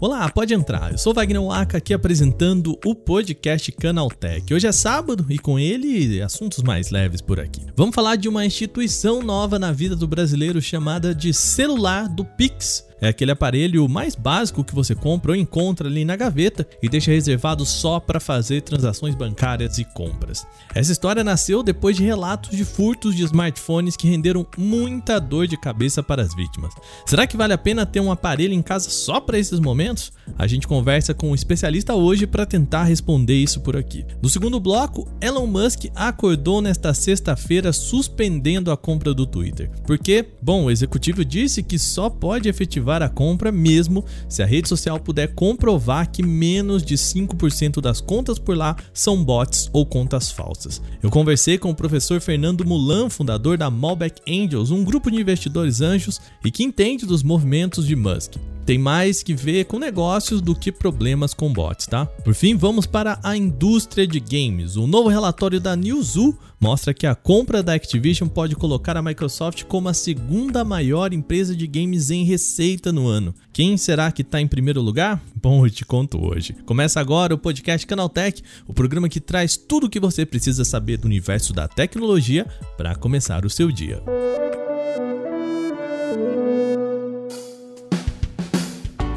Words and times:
Olá, 0.00 0.28
pode 0.28 0.54
entrar. 0.54 0.92
Eu 0.92 0.98
sou 0.98 1.12
Wagner 1.12 1.42
Waka 1.42 1.78
aqui 1.78 1.92
apresentando 1.92 2.78
o 2.84 2.94
podcast 2.94 3.72
Canaltech. 3.72 4.54
Hoje 4.54 4.68
é 4.68 4.70
sábado 4.70 5.26
e 5.28 5.40
com 5.40 5.58
ele 5.58 6.22
assuntos 6.22 6.62
mais 6.62 6.90
leves 6.90 7.20
por 7.20 7.40
aqui. 7.40 7.66
Vamos 7.74 7.96
falar 7.96 8.14
de 8.14 8.28
uma 8.28 8.46
instituição 8.46 9.22
nova 9.22 9.58
na 9.58 9.72
vida 9.72 9.96
do 9.96 10.06
brasileiro 10.06 10.62
chamada 10.62 11.12
de 11.12 11.34
celular 11.34 12.08
do 12.08 12.24
Pix. 12.24 12.86
É 13.00 13.08
aquele 13.08 13.30
aparelho 13.30 13.86
mais 13.88 14.14
básico 14.14 14.64
que 14.64 14.74
você 14.74 14.94
compra 14.94 15.32
ou 15.32 15.36
encontra 15.36 15.86
ali 15.86 16.04
na 16.04 16.16
gaveta 16.16 16.66
e 16.82 16.88
deixa 16.88 17.10
reservado 17.10 17.66
só 17.66 18.00
para 18.00 18.18
fazer 18.18 18.62
transações 18.62 19.14
bancárias 19.14 19.78
e 19.78 19.84
compras. 19.84 20.46
Essa 20.74 20.92
história 20.92 21.22
nasceu 21.22 21.62
depois 21.62 21.96
de 21.96 22.04
relatos 22.04 22.56
de 22.56 22.64
furtos 22.64 23.14
de 23.14 23.22
smartphones 23.24 23.96
que 23.96 24.08
renderam 24.08 24.46
muita 24.56 25.18
dor 25.18 25.46
de 25.46 25.58
cabeça 25.58 26.02
para 26.02 26.22
as 26.22 26.34
vítimas. 26.34 26.72
Será 27.04 27.26
que 27.26 27.36
vale 27.36 27.52
a 27.52 27.58
pena 27.58 27.84
ter 27.84 28.00
um 28.00 28.10
aparelho 28.10 28.54
em 28.54 28.62
casa 28.62 28.88
só 28.88 29.20
para 29.20 29.38
esses 29.38 29.60
momentos? 29.60 30.10
A 30.38 30.46
gente 30.46 30.66
conversa 30.66 31.12
com 31.12 31.30
um 31.30 31.34
especialista 31.34 31.94
hoje 31.94 32.26
para 32.26 32.46
tentar 32.46 32.84
responder 32.84 33.34
isso 33.34 33.60
por 33.60 33.76
aqui. 33.76 34.06
No 34.22 34.28
segundo 34.28 34.58
bloco, 34.58 35.06
Elon 35.20 35.46
Musk 35.46 35.84
acordou 35.94 36.62
nesta 36.62 36.94
sexta-feira 36.94 37.72
suspendendo 37.72 38.70
a 38.70 38.76
compra 38.76 39.12
do 39.12 39.26
Twitter. 39.26 39.70
Porque, 39.86 40.24
bom, 40.40 40.64
o 40.64 40.70
executivo 40.70 41.24
disse 41.24 41.62
que 41.62 41.78
só 41.78 42.08
pode 42.08 42.48
efetivar 42.48 42.85
efetivar 42.86 43.02
a 43.02 43.08
compra 43.08 43.50
mesmo 43.50 44.04
se 44.28 44.42
a 44.42 44.46
rede 44.46 44.68
social 44.68 45.00
puder 45.00 45.34
comprovar 45.34 46.10
que 46.10 46.22
menos 46.22 46.82
de 46.82 46.94
5% 46.94 47.80
das 47.80 48.00
contas 48.00 48.38
por 48.38 48.56
lá 48.56 48.76
são 48.94 49.22
bots 49.22 49.68
ou 49.72 49.84
contas 49.84 50.30
falsas. 50.30 50.80
Eu 51.02 51.10
conversei 51.10 51.58
com 51.58 51.70
o 51.70 51.74
professor 51.74 52.20
Fernando 52.20 52.64
Mulan, 52.64 53.10
fundador 53.10 53.58
da 53.58 53.70
Malbec 53.70 54.20
Angels, 54.28 54.70
um 54.70 54.84
grupo 54.84 55.10
de 55.10 55.20
investidores 55.20 55.80
anjos 55.80 56.20
e 56.44 56.50
que 56.50 56.62
entende 56.62 57.04
dos 57.04 57.22
movimentos 57.22 57.86
de 57.86 57.96
Musk 57.96 58.36
tem 58.66 58.78
mais 58.78 59.22
que 59.22 59.32
ver 59.32 59.66
com 59.66 59.78
negócios 59.78 60.42
do 60.42 60.52
que 60.52 60.72
problemas 60.72 61.32
com 61.32 61.52
bots, 61.52 61.86
tá? 61.86 62.04
Por 62.04 62.34
fim, 62.34 62.56
vamos 62.56 62.84
para 62.84 63.20
a 63.22 63.36
indústria 63.36 64.08
de 64.08 64.18
games. 64.18 64.74
O 64.74 64.88
novo 64.88 65.08
relatório 65.08 65.60
da 65.60 65.76
Newzoo 65.76 66.36
mostra 66.60 66.92
que 66.92 67.06
a 67.06 67.14
compra 67.14 67.62
da 67.62 67.74
Activision 67.74 68.28
pode 68.28 68.56
colocar 68.56 68.96
a 68.96 69.02
Microsoft 69.02 69.62
como 69.64 69.88
a 69.88 69.94
segunda 69.94 70.64
maior 70.64 71.12
empresa 71.12 71.54
de 71.54 71.64
games 71.64 72.10
em 72.10 72.24
receita 72.24 72.90
no 72.90 73.06
ano. 73.06 73.32
Quem 73.52 73.76
será 73.76 74.10
que 74.10 74.22
está 74.22 74.40
em 74.40 74.48
primeiro 74.48 74.82
lugar? 74.82 75.22
Bom, 75.40 75.64
eu 75.64 75.70
te 75.70 75.84
conto 75.84 76.20
hoje. 76.20 76.52
Começa 76.64 76.98
agora 76.98 77.34
o 77.34 77.38
podcast 77.38 77.86
Canaltech, 77.86 78.42
o 78.66 78.74
programa 78.74 79.08
que 79.08 79.20
traz 79.20 79.56
tudo 79.56 79.86
o 79.86 79.90
que 79.90 80.00
você 80.00 80.26
precisa 80.26 80.64
saber 80.64 80.96
do 80.96 81.04
universo 81.04 81.52
da 81.52 81.68
tecnologia 81.68 82.44
para 82.76 82.96
começar 82.96 83.46
o 83.46 83.50
seu 83.50 83.70
dia. 83.70 84.02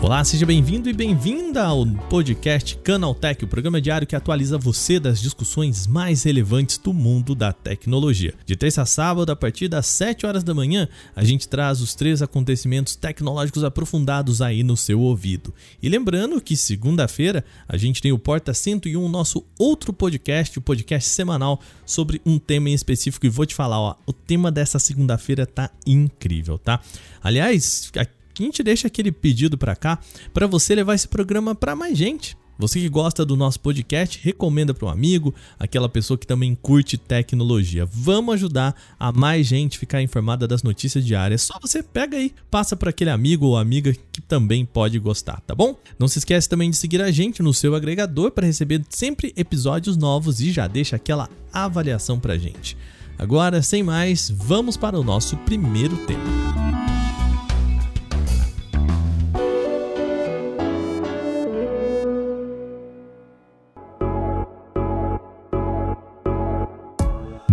Olá, 0.09 0.23
seja 0.23 0.43
bem-vindo 0.43 0.89
e 0.89 0.93
bem-vinda 0.93 1.63
ao 1.63 1.85
podcast 1.85 2.75
Canaltech, 2.77 3.45
o 3.45 3.47
programa 3.47 3.79
diário 3.79 4.07
que 4.07 4.15
atualiza 4.15 4.57
você 4.57 4.99
das 4.99 5.21
discussões 5.21 5.85
mais 5.85 6.23
relevantes 6.23 6.79
do 6.79 6.91
mundo 6.91 7.35
da 7.35 7.53
tecnologia. 7.53 8.33
De 8.43 8.55
terça 8.55 8.81
a 8.81 8.87
sábado, 8.87 9.31
a 9.31 9.35
partir 9.35 9.67
das 9.67 9.85
7 9.85 10.25
horas 10.25 10.43
da 10.43 10.51
manhã, 10.51 10.89
a 11.15 11.23
gente 11.23 11.47
traz 11.47 11.79
os 11.79 11.93
três 11.93 12.23
acontecimentos 12.23 12.95
tecnológicos 12.95 13.63
aprofundados 13.63 14.41
aí 14.41 14.63
no 14.63 14.75
seu 14.75 14.99
ouvido. 14.99 15.53
E 15.79 15.87
lembrando 15.87 16.41
que 16.41 16.57
segunda-feira 16.57 17.45
a 17.67 17.77
gente 17.77 18.01
tem 18.01 18.11
o 18.11 18.17
Porta 18.17 18.51
101, 18.51 19.07
nosso 19.07 19.45
outro 19.59 19.93
podcast, 19.93 20.57
o 20.57 20.61
podcast 20.63 21.07
semanal 21.07 21.61
sobre 21.85 22.19
um 22.25 22.39
tema 22.39 22.67
em 22.71 22.73
específico 22.73 23.27
e 23.27 23.29
vou 23.29 23.45
te 23.45 23.53
falar, 23.53 23.79
ó, 23.79 23.95
o 24.07 24.11
tema 24.11 24.51
dessa 24.51 24.79
segunda-feira 24.79 25.45
tá 25.45 25.69
incrível, 25.85 26.57
tá? 26.57 26.79
Aliás, 27.21 27.91
aqui 27.95 28.18
a 28.43 28.45
gente 28.45 28.63
deixa 28.63 28.87
aquele 28.87 29.11
pedido 29.11 29.57
para 29.57 29.75
cá 29.75 29.99
para 30.33 30.47
você 30.47 30.75
levar 30.75 30.95
esse 30.95 31.07
programa 31.07 31.53
para 31.55 31.75
mais 31.75 31.97
gente. 31.97 32.37
Você 32.59 32.81
que 32.81 32.89
gosta 32.89 33.25
do 33.25 33.37
nosso 33.37 33.57
podcast, 33.61 34.19
recomenda 34.21 34.73
para 34.73 34.85
um 34.85 34.91
amigo, 34.91 35.33
aquela 35.57 35.87
pessoa 35.87 36.17
que 36.17 36.27
também 36.27 36.53
curte 36.53 36.97
tecnologia. 36.97 37.85
Vamos 37.85 38.33
ajudar 38.33 38.75
a 38.99 39.13
mais 39.13 39.47
gente 39.47 39.79
ficar 39.79 40.01
informada 40.01 40.45
das 40.45 40.61
notícias 40.61 41.05
diárias. 41.05 41.41
Só 41.41 41.57
você 41.57 41.81
pega 41.81 42.17
aí, 42.17 42.33
passa 42.51 42.75
para 42.75 42.89
aquele 42.89 43.11
amigo 43.11 43.45
ou 43.45 43.57
amiga 43.57 43.95
que 44.11 44.19
também 44.19 44.65
pode 44.65 44.99
gostar, 44.99 45.39
tá 45.47 45.55
bom? 45.55 45.79
Não 45.97 46.09
se 46.09 46.19
esquece 46.19 46.49
também 46.49 46.69
de 46.69 46.75
seguir 46.75 47.01
a 47.01 47.09
gente 47.11 47.41
no 47.41 47.53
seu 47.53 47.75
agregador 47.75 48.29
para 48.31 48.45
receber 48.45 48.83
sempre 48.89 49.33
episódios 49.37 49.95
novos 49.95 50.41
e 50.41 50.51
já 50.51 50.67
deixa 50.67 50.97
aquela 50.97 51.29
avaliação 51.53 52.19
pra 52.19 52.37
gente. 52.37 52.75
Agora, 53.17 53.61
sem 53.61 53.83
mais, 53.83 54.29
vamos 54.29 54.75
para 54.75 54.99
o 54.99 55.03
nosso 55.03 55.37
primeiro 55.37 55.95
tema. 56.05 56.98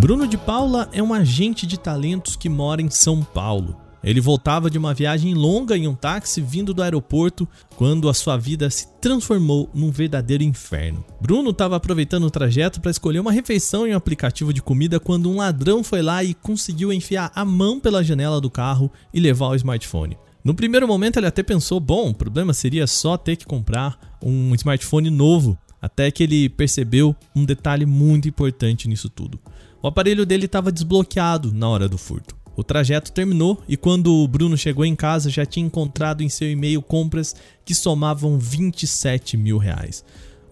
Bruno 0.06 0.28
de 0.28 0.38
Paula 0.38 0.88
é 0.92 1.02
um 1.02 1.12
agente 1.12 1.66
de 1.66 1.76
talentos 1.76 2.36
que 2.36 2.48
mora 2.48 2.80
em 2.80 2.88
São 2.88 3.24
Paulo. 3.24 3.76
Ele 4.04 4.20
voltava 4.20 4.70
de 4.70 4.78
uma 4.78 4.94
viagem 4.94 5.34
longa 5.34 5.76
em 5.76 5.88
um 5.88 5.96
táxi 5.96 6.40
vindo 6.40 6.72
do 6.72 6.80
aeroporto 6.80 7.48
quando 7.74 8.08
a 8.08 8.14
sua 8.14 8.36
vida 8.36 8.70
se 8.70 8.86
transformou 9.00 9.68
num 9.74 9.90
verdadeiro 9.90 10.44
inferno. 10.44 11.04
Bruno 11.20 11.50
estava 11.50 11.74
aproveitando 11.74 12.22
o 12.22 12.30
trajeto 12.30 12.80
para 12.80 12.92
escolher 12.92 13.18
uma 13.18 13.32
refeição 13.32 13.84
em 13.84 13.94
um 13.94 13.96
aplicativo 13.96 14.52
de 14.52 14.62
comida 14.62 15.00
quando 15.00 15.28
um 15.28 15.38
ladrão 15.38 15.82
foi 15.82 16.02
lá 16.02 16.22
e 16.22 16.34
conseguiu 16.34 16.92
enfiar 16.92 17.32
a 17.34 17.44
mão 17.44 17.80
pela 17.80 18.04
janela 18.04 18.40
do 18.40 18.48
carro 18.48 18.88
e 19.12 19.18
levar 19.18 19.48
o 19.48 19.56
smartphone. 19.56 20.16
No 20.44 20.54
primeiro 20.54 20.86
momento 20.86 21.16
ele 21.16 21.26
até 21.26 21.42
pensou: 21.42 21.80
bom, 21.80 22.10
o 22.10 22.14
problema 22.14 22.54
seria 22.54 22.86
só 22.86 23.16
ter 23.16 23.34
que 23.34 23.44
comprar 23.44 23.98
um 24.22 24.54
smartphone 24.54 25.10
novo, 25.10 25.58
até 25.82 26.12
que 26.12 26.22
ele 26.22 26.48
percebeu 26.48 27.16
um 27.34 27.44
detalhe 27.44 27.84
muito 27.84 28.28
importante 28.28 28.86
nisso 28.86 29.10
tudo. 29.10 29.40
O 29.86 29.88
aparelho 29.88 30.26
dele 30.26 30.46
estava 30.46 30.72
desbloqueado 30.72 31.52
na 31.52 31.68
hora 31.68 31.88
do 31.88 31.96
furto. 31.96 32.34
O 32.56 32.64
trajeto 32.64 33.12
terminou 33.12 33.62
e 33.68 33.76
quando 33.76 34.12
o 34.12 34.26
Bruno 34.26 34.58
chegou 34.58 34.84
em 34.84 34.96
casa 34.96 35.30
já 35.30 35.46
tinha 35.46 35.64
encontrado 35.64 36.24
em 36.24 36.28
seu 36.28 36.50
e-mail 36.50 36.82
compras 36.82 37.36
que 37.64 37.72
somavam 37.72 38.36
27 38.36 39.36
mil 39.36 39.58
reais. 39.58 40.04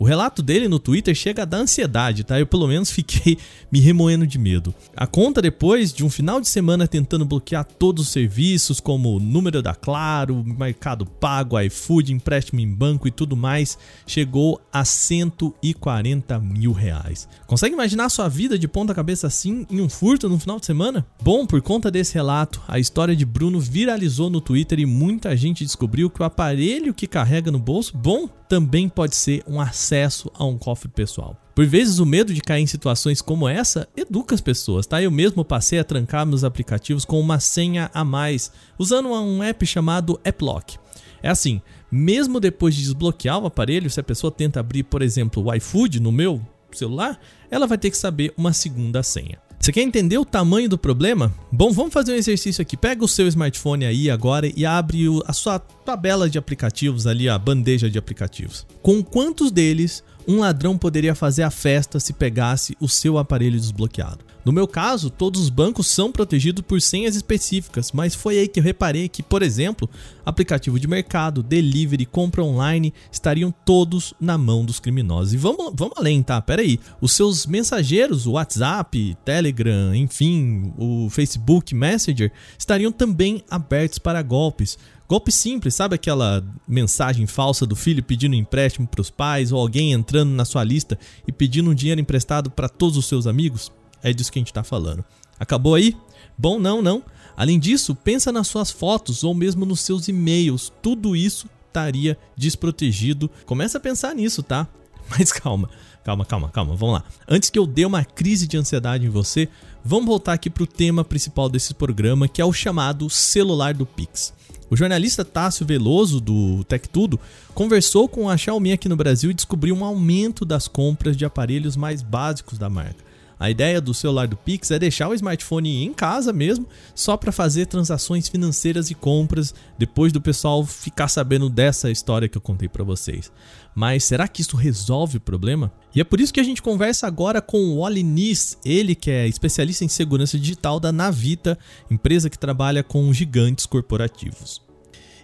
O 0.05 0.07
relato 0.07 0.43
dele 0.43 0.69
no 0.69 0.79
Twitter 0.79 1.15
chega 1.15 1.41
a 1.41 1.45
dar 1.47 1.61
ansiedade, 1.61 2.25
tá? 2.25 2.39
Eu 2.39 2.47
pelo 2.47 2.69
menos 2.69 2.91
fiquei 2.91 3.39
me 3.73 3.81
remoendo 3.81 4.27
de 4.27 4.39
medo. 4.39 4.75
A 4.95 5.07
conta 5.07 5.41
depois 5.41 5.95
de 5.95 6.05
um 6.05 6.11
final 6.11 6.43
de 6.43 6.47
semana 6.47 6.87
tentando 6.87 7.25
bloquear 7.25 7.65
todos 7.65 8.05
os 8.05 8.13
serviços, 8.13 8.81
como 8.81 9.19
número 9.19 9.63
da 9.63 9.75
Claro, 9.75 10.45
Mercado 10.45 11.07
Pago, 11.07 11.59
iFood, 11.59 12.13
empréstimo 12.13 12.61
em 12.61 12.71
banco 12.71 13.09
e 13.09 13.11
tudo 13.11 13.35
mais, 13.35 13.79
chegou 14.07 14.61
a 14.71 14.85
140 14.85 16.39
mil 16.39 16.73
reais. 16.73 17.27
Consegue 17.47 17.73
imaginar 17.73 18.11
sua 18.11 18.29
vida 18.29 18.59
de 18.59 18.69
ponta 18.69 18.95
cabeça 18.95 19.27
assim 19.27 19.67
em 19.71 19.81
um 19.81 19.89
furto 19.89 20.29
no 20.29 20.39
final 20.39 20.61
de 20.61 20.67
semana? 20.67 21.07
Bom, 21.23 21.47
por 21.47 21.63
conta 21.63 21.91
desse 21.91 22.13
relato, 22.13 22.61
a 22.69 22.79
história 22.79 23.17
de 23.17 23.25
Bruno 23.25 23.59
viralizou 23.59 24.29
no 24.29 24.43
Twitter 24.43 24.81
e 24.81 24.85
muita 24.85 25.35
gente 25.35 25.65
descobriu 25.65 26.11
que 26.11 26.21
o 26.21 26.27
aparelho 26.27 26.93
que 26.93 27.07
carrega 27.07 27.51
no 27.51 27.59
bolso, 27.59 27.97
bom, 27.97 28.29
também 28.47 28.87
pode 28.87 29.17
ser 29.17 29.43
um 29.49 29.59
acesso 29.59 29.94
a 30.35 30.45
um 30.45 30.59
cofre 30.59 30.89
pessoal. 30.89 31.37
Por 31.55 31.67
vezes 31.67 31.99
o 31.99 32.07
medo 32.07 32.35
de 32.35 32.41
cair 32.41 32.63
em 32.63 32.67
situações 32.67 33.23
como 33.23 33.49
essa 33.49 33.89
educa 33.97 34.35
as 34.35 34.41
pessoas, 34.41 34.87
tá? 34.87 35.01
Eu 35.01 35.11
mesmo 35.11 35.45
passei 35.45 35.79
a 35.79 35.85
trancar 35.85 36.27
meus 36.27 36.43
aplicativos 36.43 37.05
com 37.05 37.21
uma 37.21 37.39
senha 37.39 37.91
a 37.95 38.05
mais, 38.05 38.51
usando 38.79 39.09
um 39.09 39.43
app 39.43 39.65
chamado 39.65 40.21
AppLock. 40.25 40.77
É 41.23 41.29
assim, 41.29 41.63
mesmo 41.91 42.41
depois 42.41 42.75
de 42.75 42.83
desbloquear 42.83 43.39
o 43.39 43.47
aparelho, 43.47 43.89
se 43.89 44.01
a 44.01 44.03
pessoa 44.03 44.31
tenta 44.31 44.61
abrir, 44.61 44.83
por 44.83 45.01
exemplo, 45.01 45.45
o 45.45 45.55
iFood 45.55 46.01
no 46.01 46.11
meu 46.11 46.43
celular, 46.73 47.21
ela 47.51 47.67
vai 47.67 47.79
ter 47.79 47.91
que 47.91 47.97
saber 47.97 48.35
uma 48.37 48.53
segunda 48.53 49.03
senha. 49.03 49.39
Você 49.65 49.73
quer 49.73 49.81
entender 49.81 50.19
o 50.19 50.27
tamanho 50.27 50.69
do 50.69 50.77
problema? 50.77 51.33
Bom, 51.51 51.73
vamos 51.73 51.91
fazer 51.91 52.13
um 52.13 52.17
exercício 52.17 52.61
aqui. 52.61 52.77
Pega 52.77 53.03
o 53.03 53.09
seu 53.09 53.27
smartphone 53.29 53.87
aí 53.87 54.11
agora 54.11 54.47
e 54.55 54.67
abre 54.67 55.07
a 55.25 55.33
sua 55.33 55.59
tabela 55.59 56.29
de 56.29 56.37
aplicativos 56.37 57.07
ali, 57.07 57.31
a 57.31 57.39
bandeja 57.39 57.89
de 57.89 57.97
aplicativos. 57.97 58.67
Com 58.83 59.03
quantos 59.03 59.51
deles 59.51 60.05
um 60.29 60.41
ladrão 60.41 60.77
poderia 60.77 61.15
fazer 61.15 61.45
a 61.45 61.51
festa 61.51 61.99
se 61.99 62.13
pegasse 62.13 62.77
o 62.79 62.87
seu 62.87 63.17
aparelho 63.17 63.59
desbloqueado? 63.59 64.34
No 64.45 64.53
meu 64.53 64.69
caso, 64.69 65.09
todos 65.09 65.41
os 65.41 65.49
bancos 65.49 65.87
são 65.87 66.13
protegidos 66.13 66.63
por 66.67 66.81
senhas 66.81 67.17
específicas, 67.17 67.91
mas 67.93 68.15
foi 68.15 68.39
aí 68.39 68.47
que 68.47 68.61
eu 68.61 68.65
reparei 68.65 69.09
que, 69.09 69.23
por 69.23 69.43
exemplo, 69.43 69.89
aplicativo 70.25 70.79
de 70.79 70.87
mercado, 70.87 71.43
delivery, 71.43 72.05
compra 72.05 72.45
online 72.45 72.93
estariam 73.11 73.53
todos 73.65 74.13
na 74.21 74.37
mão 74.37 74.63
dos 74.63 74.79
criminosos. 74.79 75.33
E 75.33 75.39
vamos, 75.39 75.73
vamos 75.75 75.97
além, 75.97 76.23
tá? 76.23 76.41
Pera 76.43 76.61
aí. 76.61 76.79
Os 77.01 77.13
seus 77.13 77.47
mensageiros, 77.47 78.27
o 78.27 78.33
WhatsApp, 78.33 79.17
Telegram, 79.25 79.95
enfim, 79.95 80.75
o 80.77 81.09
Facebook 81.09 81.75
Messenger, 81.75 82.31
estariam 82.59 82.93
também 82.93 83.43
abertos 83.51 83.99
para 83.99 84.21
golpes. 84.21 84.77
Golpe 85.09 85.31
simples, 85.33 85.75
sabe 85.75 85.95
aquela 85.95 86.45
mensagem 86.67 87.27
falsa 87.27 87.67
do 87.67 87.77
filho 87.77 88.03
pedindo 88.03 88.35
empréstimo 88.35 88.87
para 88.87 89.01
os 89.01 89.11
pais 89.11 89.53
ou 89.53 89.61
alguém 89.61 89.93
entrando 89.93 90.31
na 90.31 90.45
sua 90.45 90.65
lista 90.65 90.99
e 91.27 91.33
pedindo 91.33 91.71
um 91.71 91.75
dinheiro 91.75 92.01
emprestado 92.01 92.51
para 92.51 92.69
todos 92.69 92.97
os 92.97 93.07
seus 93.07 93.27
amigos? 93.27 93.71
É 94.05 94.13
disso 94.13 94.31
que 94.31 94.39
a 94.39 94.43
gente 94.43 94.51
está 94.51 94.63
falando. 94.63 95.03
Acabou 95.41 95.75
aí? 95.75 95.97
Bom, 96.37 96.59
não, 96.59 96.83
não. 96.83 97.03
Além 97.35 97.59
disso, 97.59 97.95
pensa 97.95 98.31
nas 98.31 98.47
suas 98.47 98.71
fotos 98.71 99.25
ou 99.25 99.35
mesmo 99.35 99.65
nos 99.65 99.81
seus 99.81 100.09
e-mails. 100.09 100.71
Tudo 100.83 101.17
isso 101.17 101.49
estaria 101.67 102.19
desprotegido. 102.37 103.31
Começa 103.47 103.79
a 103.79 103.81
pensar 103.81 104.15
nisso, 104.15 104.43
tá? 104.43 104.69
Mas 105.09 105.33
calma, 105.33 105.71
calma, 106.05 106.25
calma, 106.25 106.49
calma, 106.51 106.77
vamos 106.77 106.97
lá. 106.97 107.05
Antes 107.27 107.49
que 107.49 107.59
eu 107.59 107.67
dê 107.67 107.87
uma 107.87 108.05
crise 108.05 108.47
de 108.47 108.59
ansiedade 108.59 109.07
em 109.07 109.11
você, 109.11 109.49
vamos 109.83 110.07
voltar 110.07 110.35
aqui 110.35 110.51
para 110.51 110.63
o 110.63 110.67
tema 110.67 111.03
principal 111.03 111.49
desse 111.49 111.73
programa, 111.73 112.29
que 112.29 112.43
é 112.43 112.45
o 112.45 112.53
chamado 112.53 113.09
celular 113.09 113.73
do 113.73 113.87
Pix. 113.87 114.35
O 114.71 114.77
jornalista 114.77 115.25
Tássio 115.25 115.67
Veloso, 115.67 116.21
do 116.21 116.63
Tech 116.65 116.89
Tudo, 116.89 117.19
conversou 117.55 118.09
com 118.09 118.29
a 118.29 118.37
Xiaomi 118.37 118.73
aqui 118.73 118.89
no 118.89 118.97
Brasil 118.97 119.31
e 119.31 119.35
descobriu 119.35 119.75
um 119.75 119.85
aumento 119.85 120.45
das 120.45 120.69
compras 120.69 121.17
de 121.17 121.25
aparelhos 121.25 121.75
mais 121.75 122.03
básicos 122.03 122.59
da 122.59 122.69
marca. 122.69 123.14
A 123.39 123.51
ideia 123.51 123.81
do 123.81 123.93
celular 123.93 124.29
do 124.29 124.37
Pix 124.37 124.71
é 124.71 124.79
deixar 124.79 125.09
o 125.09 125.15
smartphone 125.15 125.85
em 125.85 125.93
casa 125.93 126.33
mesmo, 126.33 126.67
só 126.95 127.17
para 127.17 127.33
fazer 127.33 127.67
transações 127.67 128.29
financeiras 128.29 128.91
e 128.91 128.95
compras, 128.95 129.55
depois 129.79 130.13
do 130.13 130.21
pessoal 130.21 130.65
ficar 130.65 131.09
sabendo 131.09 131.51
dessa 131.51 131.91
história 131.91 132.29
que 132.29 132.39
eu 132.39 132.43
contei 132.43 132.69
para 132.69 132.85
vocês. 132.85 133.31
Mas 133.75 134.05
será 134.05 134.29
que 134.29 134.41
isso 134.41 134.57
resolve 134.57 135.17
o 135.19 135.21
problema? 135.21 135.73
E 135.95 136.01
é 136.01 136.05
por 136.05 136.21
isso 136.21 136.33
que 136.33 136.41
a 136.41 136.45
gente 136.45 136.63
conversa 136.63 137.07
agora 137.07 137.41
com 137.41 137.59
o 137.59 137.79
Oli 137.79 138.03
Nis, 138.03 138.57
ele 138.65 138.95
que 138.95 139.11
é 139.11 139.27
especialista 139.27 139.85
em 139.85 139.89
segurança 139.89 140.39
digital 140.39 140.79
da 140.79 140.93
Navita, 140.93 141.59
empresa 141.91 142.31
que 142.31 142.39
trabalha 142.39 142.83
com 142.83 143.13
gigantes 143.13 143.67
corporativos. 143.67 144.63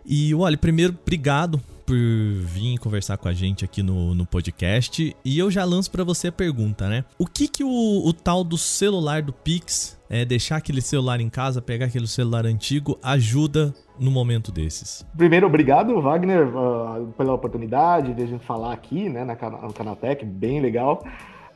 E 0.05 0.35
olha, 0.35 0.57
primeiro, 0.57 0.99
obrigado 1.01 1.61
por 1.91 1.97
vir 1.97 2.79
conversar 2.79 3.17
com 3.17 3.27
a 3.27 3.33
gente 3.33 3.65
aqui 3.65 3.83
no, 3.83 4.15
no 4.15 4.25
podcast. 4.25 5.17
E 5.25 5.39
eu 5.39 5.51
já 5.51 5.65
lanço 5.65 5.91
para 5.91 6.05
você 6.05 6.29
a 6.29 6.33
pergunta, 6.33 6.89
né? 6.89 7.05
O 7.19 7.27
que 7.27 7.49
que 7.49 7.65
o, 7.65 8.07
o 8.07 8.13
tal 8.13 8.45
do 8.45 8.57
celular 8.57 9.23
do 9.23 9.33
Pix, 9.33 10.01
é, 10.09 10.25
deixar 10.25 10.59
aquele 10.59 10.81
celular 10.81 11.21
em 11.21 11.29
casa, 11.29 11.61
pegar 11.61 11.87
aquele 11.87 12.07
celular 12.07 12.47
antigo, 12.47 12.97
ajuda 13.03 13.75
no 13.99 14.09
momento 14.09 14.53
desses? 14.53 15.05
Primeiro, 15.17 15.49
obrigado, 15.49 16.01
Wagner, 16.01 16.47
uh, 16.57 17.13
pela 17.19 17.35
oportunidade 17.35 18.15
de 18.15 18.23
a 18.23 18.27
gente 18.27 18.47
falar 18.47 18.73
aqui, 18.73 19.09
né, 19.09 19.25
na, 19.25 19.35
no 19.35 19.73
Canaltech, 19.73 20.25
bem 20.25 20.61
legal. 20.61 21.05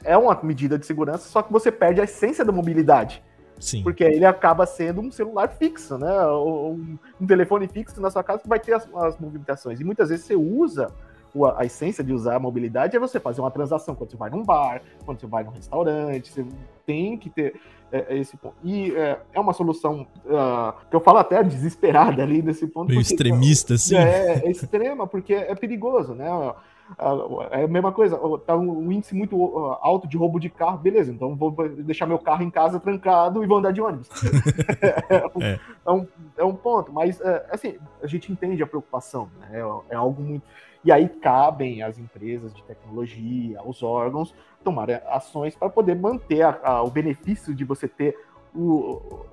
É 0.02 0.18
uma 0.18 0.36
medida 0.42 0.76
de 0.76 0.84
segurança, 0.84 1.28
só 1.28 1.42
que 1.42 1.52
você 1.52 1.70
perde 1.70 2.00
a 2.00 2.04
essência 2.04 2.44
da 2.44 2.50
mobilidade. 2.50 3.22
Sim. 3.58 3.82
Porque 3.82 4.04
ele 4.04 4.24
acaba 4.24 4.66
sendo 4.66 5.00
um 5.00 5.10
celular 5.10 5.48
fixo, 5.48 5.96
né? 5.96 6.26
Um, 6.26 6.98
um 7.20 7.26
telefone 7.26 7.68
fixo 7.68 8.00
na 8.00 8.10
sua 8.10 8.22
casa 8.22 8.42
que 8.42 8.48
vai 8.48 8.58
ter 8.58 8.74
as, 8.74 8.88
as 8.94 9.18
movimentações. 9.18 9.80
E 9.80 9.84
muitas 9.84 10.08
vezes 10.08 10.24
você 10.24 10.34
usa 10.34 10.92
a, 11.56 11.64
essência 11.64 12.04
de 12.04 12.12
usar 12.12 12.36
a 12.36 12.38
mobilidade 12.38 12.96
é 12.96 13.00
você 13.00 13.18
fazer 13.18 13.40
uma 13.40 13.50
transação 13.50 13.94
quando 13.94 14.10
você 14.10 14.16
vai 14.16 14.30
num 14.30 14.44
bar, 14.44 14.82
quando 15.04 15.20
você 15.20 15.26
vai 15.26 15.42
num 15.42 15.50
restaurante, 15.50 16.30
você 16.30 16.46
tem 16.86 17.18
que 17.18 17.28
ter 17.28 17.60
é, 17.90 18.14
é 18.14 18.18
esse 18.18 18.36
ponto. 18.36 18.54
E 18.62 18.94
é, 18.94 19.18
é 19.32 19.40
uma 19.40 19.52
solução 19.52 20.06
uh, 20.26 20.72
que 20.88 20.94
eu 20.94 21.00
falo 21.00 21.18
até 21.18 21.42
desesperada 21.42 22.22
ali 22.22 22.42
nesse 22.42 22.66
ponto. 22.66 22.88
Meio 22.88 23.00
porque, 23.00 23.14
extremista, 23.14 23.76
sim. 23.76 23.96
É, 23.96 24.42
é 24.44 24.50
extrema, 24.50 25.06
porque 25.06 25.34
é 25.34 25.54
perigoso, 25.54 26.14
né? 26.14 26.28
É 27.50 27.64
a 27.64 27.68
mesma 27.68 27.92
coisa, 27.92 28.18
tá 28.46 28.56
um 28.56 28.92
índice 28.92 29.14
muito 29.14 29.36
alto 29.80 30.06
de 30.06 30.16
roubo 30.16 30.38
de 30.38 30.50
carro, 30.50 30.78
beleza, 30.78 31.10
então 31.10 31.34
vou 31.34 31.50
deixar 31.68 32.06
meu 32.06 32.18
carro 32.18 32.42
em 32.42 32.50
casa 32.50 32.78
trancado 32.78 33.42
e 33.42 33.46
vou 33.46 33.58
andar 33.58 33.72
de 33.72 33.80
ônibus. 33.80 34.08
é, 35.10 35.24
um, 35.34 35.42
é. 35.42 35.60
é, 35.86 35.90
um, 35.90 36.06
é, 36.38 36.44
um, 36.44 36.54
ponto, 36.54 36.92
mas 36.92 37.20
é, 37.20 37.46
assim, 37.50 37.76
a 38.02 38.06
gente 38.06 38.30
entende 38.30 38.62
a 38.62 38.66
preocupação, 38.66 39.28
né? 39.40 39.48
é, 39.54 39.94
é 39.94 39.96
algo 39.96 40.22
muito. 40.22 40.44
E 40.84 40.92
aí 40.92 41.08
cabem 41.08 41.82
as 41.82 41.98
empresas 41.98 42.52
de 42.52 42.62
tecnologia, 42.62 43.62
os 43.64 43.82
órgãos, 43.82 44.34
tomar 44.62 44.90
ações 45.08 45.56
para 45.56 45.70
poder 45.70 45.96
manter 45.96 46.42
a, 46.42 46.60
a, 46.62 46.82
o 46.82 46.90
benefício 46.90 47.54
de 47.54 47.64
você 47.64 47.88
ter 47.88 48.14
o, 48.54 49.24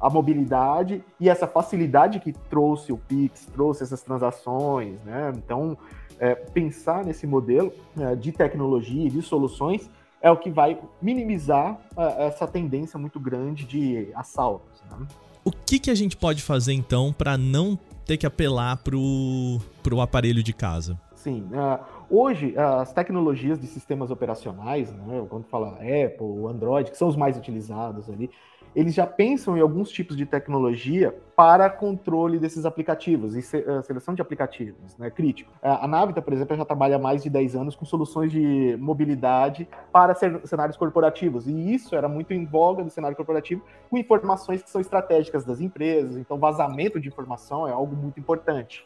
a 0.00 0.08
mobilidade 0.08 1.02
e 1.18 1.28
essa 1.28 1.46
facilidade 1.46 2.20
que 2.20 2.32
trouxe 2.32 2.92
o 2.92 2.98
Pix, 2.98 3.46
trouxe 3.46 3.82
essas 3.82 4.02
transações, 4.02 5.00
né? 5.04 5.32
Então, 5.36 5.76
é, 6.18 6.34
pensar 6.34 7.04
nesse 7.04 7.26
modelo 7.26 7.72
é, 7.98 8.14
de 8.14 8.32
tecnologia 8.32 9.06
e 9.06 9.10
de 9.10 9.22
soluções 9.22 9.88
é 10.20 10.30
o 10.30 10.36
que 10.36 10.50
vai 10.50 10.78
minimizar 11.00 11.78
é, 11.96 12.26
essa 12.26 12.46
tendência 12.46 12.98
muito 12.98 13.20
grande 13.20 13.64
de 13.64 14.08
assaltos. 14.14 14.82
Né? 14.90 15.06
O 15.44 15.52
que, 15.52 15.78
que 15.78 15.90
a 15.90 15.94
gente 15.94 16.16
pode 16.16 16.42
fazer 16.42 16.72
então 16.72 17.12
para 17.12 17.38
não 17.38 17.78
ter 18.04 18.16
que 18.16 18.26
apelar 18.26 18.76
para 18.78 18.96
o 18.96 20.00
aparelho 20.00 20.42
de 20.42 20.52
casa? 20.52 20.98
Sim. 21.14 21.48
Uh, 21.52 21.84
hoje, 22.08 22.54
as 22.56 22.92
tecnologias 22.92 23.60
de 23.60 23.66
sistemas 23.66 24.10
operacionais, 24.10 24.92
né, 24.92 25.26
quando 25.28 25.44
fala 25.44 25.72
Apple, 25.72 26.46
Android, 26.48 26.90
que 26.90 26.96
são 26.96 27.08
os 27.08 27.16
mais 27.16 27.36
utilizados 27.36 28.08
ali, 28.08 28.30
eles 28.74 28.94
já 28.94 29.06
pensam 29.06 29.56
em 29.56 29.60
alguns 29.60 29.90
tipos 29.90 30.16
de 30.16 30.26
tecnologia 30.26 31.14
para 31.34 31.70
controle 31.70 32.38
desses 32.38 32.64
aplicativos 32.64 33.36
e 33.36 33.56
eh, 33.56 33.82
seleção 33.82 34.14
de 34.14 34.20
aplicativos, 34.20 34.96
né, 34.98 35.10
crítico. 35.10 35.50
A 35.62 35.86
Navita, 35.86 36.20
por 36.20 36.32
exemplo, 36.32 36.56
já 36.56 36.64
trabalha 36.64 36.96
há 36.96 36.98
mais 36.98 37.22
de 37.22 37.30
10 37.30 37.54
anos 37.54 37.76
com 37.76 37.84
soluções 37.84 38.32
de 38.32 38.76
mobilidade 38.80 39.68
para 39.92 40.14
cenários 40.14 40.76
corporativos, 40.76 41.46
e 41.46 41.74
isso 41.74 41.94
era 41.94 42.08
muito 42.08 42.32
em 42.32 42.44
voga 42.44 42.82
no 42.82 42.90
cenário 42.90 43.16
corporativo, 43.16 43.62
com 43.88 43.96
informações 43.96 44.62
que 44.62 44.70
são 44.70 44.80
estratégicas 44.80 45.44
das 45.44 45.60
empresas, 45.60 46.16
então 46.16 46.38
vazamento 46.38 47.00
de 47.00 47.08
informação 47.08 47.68
é 47.68 47.72
algo 47.72 47.94
muito 47.94 48.18
importante. 48.18 48.84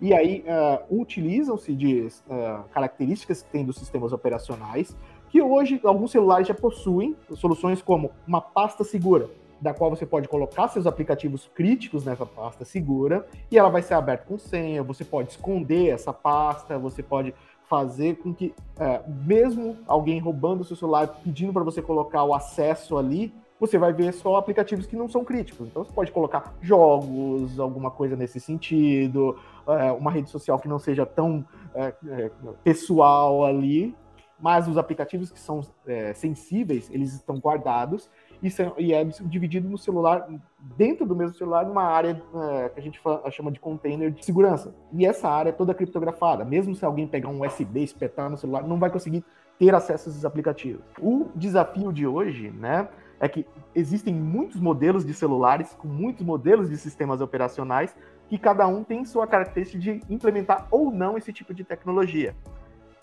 E 0.00 0.12
aí 0.12 0.44
uh, 0.46 1.00
utilizam-se 1.00 1.74
de 1.74 2.08
uh, 2.26 2.64
características 2.72 3.42
que 3.42 3.50
tem 3.50 3.64
dos 3.64 3.76
sistemas 3.76 4.12
operacionais 4.12 4.94
que 5.34 5.42
hoje 5.42 5.80
alguns 5.82 6.12
celulares 6.12 6.46
já 6.46 6.54
possuem 6.54 7.16
soluções 7.34 7.82
como 7.82 8.12
uma 8.24 8.40
pasta 8.40 8.84
segura, 8.84 9.28
da 9.60 9.74
qual 9.74 9.90
você 9.90 10.06
pode 10.06 10.28
colocar 10.28 10.68
seus 10.68 10.86
aplicativos 10.86 11.50
críticos 11.52 12.04
nessa 12.04 12.24
pasta 12.24 12.64
segura 12.64 13.26
e 13.50 13.58
ela 13.58 13.68
vai 13.68 13.82
ser 13.82 13.94
aberta 13.94 14.26
com 14.28 14.38
senha. 14.38 14.80
Você 14.84 15.04
pode 15.04 15.30
esconder 15.30 15.88
essa 15.88 16.12
pasta, 16.12 16.78
você 16.78 17.02
pode 17.02 17.34
fazer 17.68 18.18
com 18.18 18.32
que, 18.32 18.54
é, 18.78 19.02
mesmo 19.26 19.76
alguém 19.88 20.20
roubando 20.20 20.60
o 20.60 20.64
seu 20.64 20.76
celular, 20.76 21.08
pedindo 21.24 21.52
para 21.52 21.64
você 21.64 21.82
colocar 21.82 22.22
o 22.22 22.32
acesso 22.32 22.96
ali, 22.96 23.34
você 23.58 23.76
vai 23.76 23.92
ver 23.92 24.12
só 24.12 24.36
aplicativos 24.36 24.86
que 24.86 24.94
não 24.94 25.08
são 25.08 25.24
críticos. 25.24 25.66
Então 25.66 25.82
você 25.82 25.92
pode 25.92 26.12
colocar 26.12 26.54
jogos, 26.62 27.58
alguma 27.58 27.90
coisa 27.90 28.14
nesse 28.14 28.38
sentido, 28.38 29.36
é, 29.66 29.90
uma 29.90 30.12
rede 30.12 30.30
social 30.30 30.60
que 30.60 30.68
não 30.68 30.78
seja 30.78 31.04
tão 31.04 31.44
é, 31.74 31.92
é 32.06 32.30
pessoal 32.62 33.44
ali, 33.44 33.96
mas 34.38 34.68
os 34.68 34.76
aplicativos 34.76 35.30
que 35.30 35.38
são 35.38 35.60
é, 35.86 36.12
sensíveis, 36.12 36.90
eles 36.90 37.14
estão 37.14 37.36
guardados 37.36 38.10
e, 38.42 38.50
são, 38.50 38.74
e, 38.76 38.92
é 38.92 39.04
dividido 39.04 39.68
no 39.68 39.78
celular, 39.78 40.28
dentro 40.76 41.06
do 41.06 41.14
mesmo 41.14 41.34
celular, 41.36 41.64
numa 41.64 41.84
área 41.84 42.20
é, 42.34 42.68
que 42.68 42.80
a 42.80 42.82
gente 42.82 43.00
chama 43.30 43.50
de 43.50 43.60
container 43.60 44.10
de 44.10 44.24
segurança. 44.24 44.74
E 44.92 45.06
essa 45.06 45.28
área 45.28 45.50
é 45.50 45.52
toda 45.52 45.74
criptografada. 45.74 46.44
Mesmo 46.44 46.74
se 46.74 46.84
alguém 46.84 47.06
pegar 47.06 47.28
um 47.28 47.44
USB 47.44 47.82
espetar 47.82 48.28
no 48.28 48.36
celular, 48.36 48.66
não 48.66 48.78
vai 48.78 48.90
conseguir 48.90 49.24
ter 49.58 49.74
acesso 49.74 50.08
a 50.08 50.12
esses 50.12 50.24
aplicativos. 50.24 50.82
O 51.00 51.28
desafio 51.34 51.92
de 51.92 52.06
hoje, 52.06 52.50
né, 52.50 52.88
é 53.20 53.28
que 53.28 53.46
existem 53.74 54.12
muitos 54.12 54.60
modelos 54.60 55.04
de 55.04 55.14
celulares 55.14 55.74
com 55.74 55.88
muitos 55.88 56.24
modelos 56.24 56.68
de 56.68 56.76
sistemas 56.76 57.20
operacionais 57.20 57.94
que 58.28 58.38
cada 58.38 58.66
um 58.66 58.82
tem 58.82 59.04
sua 59.04 59.26
característica 59.26 59.78
de 59.78 60.02
implementar 60.10 60.66
ou 60.70 60.90
não 60.90 61.16
esse 61.16 61.32
tipo 61.32 61.54
de 61.54 61.64
tecnologia. 61.64 62.34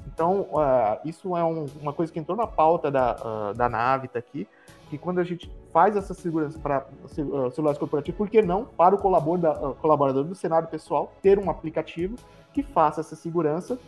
Então, 0.08 0.42
uh, 0.52 1.00
isso 1.06 1.36
é 1.36 1.44
um, 1.44 1.66
uma 1.82 1.94
coisa 1.94 2.12
que 2.12 2.20
entrou 2.20 2.38
na 2.38 2.48
pauta 2.48 2.92
da, 2.92 3.16
uh, 3.16 3.54
da 3.54 3.70
Navita 3.70 4.20
aqui, 4.20 4.48
que 4.90 4.98
quando 4.98 5.20
a 5.20 5.24
gente 5.24 5.52
faz 5.72 5.96
essa 5.96 6.14
segurança 6.14 6.60
para 6.60 6.86
uh, 7.04 7.52
celulares 7.52 7.78
corporativos, 7.78 8.18
por 8.18 8.30
que 8.30 8.42
não 8.42 8.66
para 8.66 8.94
o 8.94 8.98
colaborador, 8.98 9.76
colaborador 9.76 10.24
do 10.24 10.36
cenário 10.36 10.68
pessoal 10.68 11.12
ter 11.22 11.40
um 11.40 11.50
aplicativo 11.50 12.16
que 12.54 12.62
faça 12.62 13.02
essa 13.02 13.16
segurança, 13.16 13.80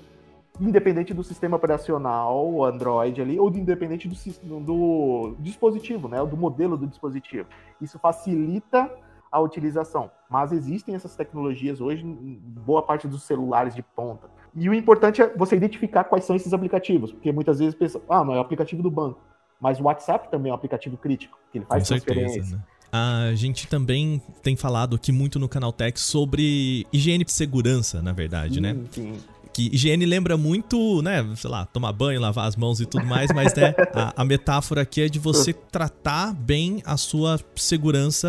independente 0.60 1.14
do 1.14 1.24
sistema 1.24 1.58
operacional, 1.58 2.64
Android 2.64 3.22
ali, 3.22 3.40
ou 3.40 3.50
independente 3.50 4.08
do, 4.08 4.60
do 4.60 5.36
dispositivo, 5.40 6.08
né, 6.08 6.24
do 6.26 6.38
modelo 6.38 6.78
do 6.78 6.88
dispositivo. 6.88 7.48
Isso 7.82 8.00
facilita 8.00 8.90
a 9.32 9.40
utilização, 9.40 10.12
mas 10.30 10.52
existem 10.52 10.94
essas 10.94 11.16
tecnologias 11.16 11.82
hoje 11.82 12.06
em 12.06 12.40
boa 12.46 12.84
parte 12.84 13.08
dos 13.08 13.24
celulares 13.24 13.74
de 13.74 13.82
ponta. 13.82 14.30
E 14.56 14.70
o 14.70 14.74
importante 14.74 15.22
é 15.22 15.36
você 15.36 15.56
identificar 15.56 16.04
quais 16.04 16.26
são 16.26 16.36
esses 16.36 16.54
aplicativos, 16.54 17.12
porque 17.12 17.32
muitas 17.32 17.60
vezes 17.60 17.74
pensa, 17.74 18.00
ah, 18.10 18.24
não 18.24 18.34
é 18.34 18.38
o 18.38 18.42
aplicativo 18.42 18.84
do 18.84 18.92
banco. 18.92 19.20
Mas 19.60 19.80
o 19.80 19.84
WhatsApp 19.84 20.30
também 20.30 20.50
é 20.50 20.54
um 20.54 20.56
aplicativo 20.56 20.98
crítico, 20.98 21.38
que 21.52 21.58
ele 21.58 21.66
faz 21.66 21.84
Com 21.84 21.96
transferência. 21.96 22.58
Né? 22.58 22.62
A 22.92 23.34
gente 23.34 23.68
também 23.68 24.22
tem 24.44 24.56
falado 24.56 24.96
aqui 24.96 25.12
muito 25.12 25.40
no 25.40 25.50
Canal 25.50 25.74
Tech 25.74 26.00
sobre 26.00 26.86
higiene 26.94 27.24
de 27.24 27.32
segurança, 27.32 28.02
na 28.02 28.14
verdade, 28.14 28.62
né? 28.62 28.74
sim, 28.92 29.12
né? 29.12 29.18
Sim. 29.18 29.34
Que 29.54 29.70
higiene 29.74 30.06
lembra 30.06 30.36
muito, 30.36 31.02
né? 31.04 31.24
Sei 31.36 31.50
lá, 31.50 31.66
tomar 31.68 31.94
banho, 31.94 32.20
lavar 32.20 32.48
as 32.48 32.56
mãos 32.56 32.82
e 32.82 32.88
tudo 32.88 33.06
mais, 33.06 33.32
mas 33.34 33.54
né, 33.54 33.74
a, 33.94 34.22
a 34.22 34.26
metáfora 34.26 34.82
aqui 34.82 35.02
é 35.02 35.08
de 35.08 35.20
você 35.20 35.54
tratar 35.54 36.34
bem 36.34 36.82
a 36.84 36.98
sua 36.98 37.40
segurança 37.56 38.28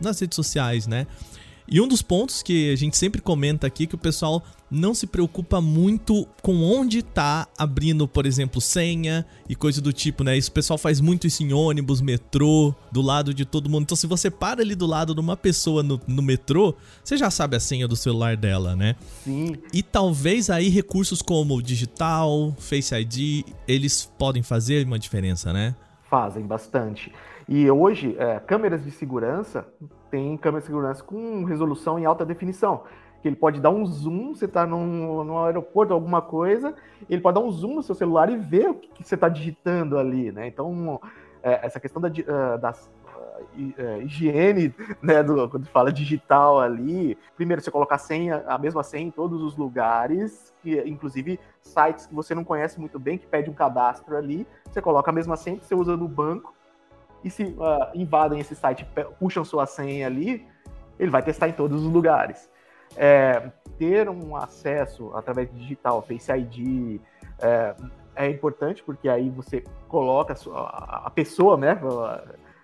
nas 0.00 0.20
redes 0.20 0.34
sociais, 0.34 0.86
né? 0.86 1.06
E 1.70 1.80
um 1.80 1.86
dos 1.86 2.02
pontos 2.02 2.42
que 2.42 2.72
a 2.72 2.76
gente 2.76 2.96
sempre 2.96 3.20
comenta 3.20 3.66
aqui 3.66 3.84
é 3.84 3.86
que 3.86 3.94
o 3.94 3.98
pessoal 3.98 4.42
não 4.70 4.94
se 4.94 5.06
preocupa 5.06 5.60
muito 5.60 6.26
com 6.42 6.62
onde 6.62 7.02
tá 7.02 7.46
abrindo, 7.56 8.06
por 8.06 8.26
exemplo, 8.26 8.60
senha 8.60 9.24
e 9.48 9.54
coisa 9.54 9.80
do 9.80 9.92
tipo, 9.92 10.22
né? 10.22 10.36
Isso 10.36 10.50
o 10.50 10.52
pessoal 10.52 10.78
faz 10.78 11.00
muito 11.00 11.26
isso 11.26 11.42
em 11.42 11.52
ônibus, 11.52 12.00
metrô, 12.00 12.74
do 12.92 13.00
lado 13.00 13.32
de 13.32 13.44
todo 13.44 13.68
mundo. 13.68 13.82
Então, 13.82 13.96
se 13.96 14.06
você 14.06 14.30
para 14.30 14.60
ali 14.60 14.74
do 14.74 14.86
lado 14.86 15.14
de 15.14 15.20
uma 15.20 15.36
pessoa 15.36 15.82
no, 15.82 16.00
no 16.06 16.22
metrô, 16.22 16.74
você 17.02 17.16
já 17.16 17.30
sabe 17.30 17.56
a 17.56 17.60
senha 17.60 17.88
do 17.88 17.96
celular 17.96 18.36
dela, 18.36 18.76
né? 18.76 18.96
Sim. 19.24 19.56
E 19.72 19.82
talvez 19.82 20.50
aí 20.50 20.68
recursos 20.68 21.22
como 21.22 21.60
digital, 21.62 22.54
Face 22.58 22.94
ID, 22.94 23.44
eles 23.66 24.04
podem 24.18 24.42
fazer 24.42 24.86
uma 24.86 24.98
diferença, 24.98 25.52
né? 25.52 25.74
Fazem 26.10 26.46
bastante. 26.46 27.12
E 27.48 27.70
hoje, 27.70 28.14
é, 28.18 28.38
câmeras 28.40 28.84
de 28.84 28.90
segurança 28.90 29.66
tem 30.10 30.36
câmera 30.36 30.60
de 30.60 30.66
segurança 30.66 31.02
com 31.02 31.44
resolução 31.44 31.98
em 31.98 32.04
alta 32.04 32.24
definição. 32.24 32.82
Que 33.22 33.28
ele 33.28 33.36
pode 33.36 33.60
dar 33.60 33.70
um 33.70 33.84
zoom, 33.84 34.34
você 34.34 34.44
está 34.44 34.66
num, 34.66 35.24
num 35.24 35.38
aeroporto, 35.44 35.92
alguma 35.92 36.22
coisa, 36.22 36.74
ele 37.10 37.20
pode 37.20 37.34
dar 37.34 37.40
um 37.40 37.50
zoom 37.50 37.74
no 37.74 37.82
seu 37.82 37.94
celular 37.94 38.30
e 38.30 38.36
ver 38.36 38.70
o 38.70 38.74
que, 38.74 38.88
que 38.88 39.08
você 39.08 39.14
está 39.14 39.28
digitando 39.28 39.98
ali, 39.98 40.30
né? 40.30 40.46
Então, 40.46 41.00
é, 41.42 41.66
essa 41.66 41.80
questão 41.80 42.00
da, 42.00 42.08
uh, 42.08 42.58
da 42.58 42.70
uh, 42.70 44.02
higiene, 44.02 44.74
né, 45.02 45.22
do, 45.22 45.48
quando 45.48 45.66
fala 45.66 45.92
digital 45.92 46.60
ali, 46.60 47.16
primeiro 47.36 47.62
você 47.62 47.70
colocar 47.70 47.96
a 47.96 47.98
senha, 47.98 48.44
a 48.46 48.58
mesma 48.58 48.82
senha 48.82 49.06
em 49.06 49.10
todos 49.10 49.42
os 49.42 49.56
lugares, 49.56 50.54
que 50.62 50.80
inclusive 50.82 51.38
sites 51.60 52.06
que 52.06 52.14
você 52.14 52.34
não 52.34 52.44
conhece 52.44 52.78
muito 52.78 52.98
bem, 52.98 53.18
que 53.18 53.26
pede 53.26 53.50
um 53.50 53.54
cadastro 53.54 54.16
ali, 54.16 54.46
você 54.70 54.80
coloca 54.80 55.10
a 55.10 55.14
mesma 55.14 55.36
senha 55.36 55.58
que 55.58 55.66
você 55.66 55.74
usa 55.74 55.96
no 55.96 56.08
banco, 56.08 56.54
e 57.22 57.30
se 57.30 57.44
uh, 57.44 57.90
invadem 57.94 58.40
esse 58.40 58.54
site, 58.54 58.86
puxam 59.18 59.44
sua 59.44 59.66
senha 59.66 60.06
ali, 60.06 60.46
ele 60.98 61.10
vai 61.10 61.22
testar 61.22 61.48
em 61.48 61.52
todos 61.52 61.84
os 61.84 61.92
lugares. 61.92 62.48
É, 62.96 63.50
ter 63.78 64.08
um 64.08 64.36
acesso 64.36 65.12
através 65.14 65.50
de 65.50 65.58
digital, 65.58 66.02
Face 66.02 66.30
ID, 66.32 67.00
é, 67.40 67.74
é 68.16 68.28
importante 68.28 68.82
porque 68.82 69.08
aí 69.08 69.30
você 69.30 69.62
coloca 69.86 70.32
a, 70.32 70.36
sua, 70.36 70.68
a 71.06 71.10
pessoa, 71.10 71.56
né? 71.56 71.80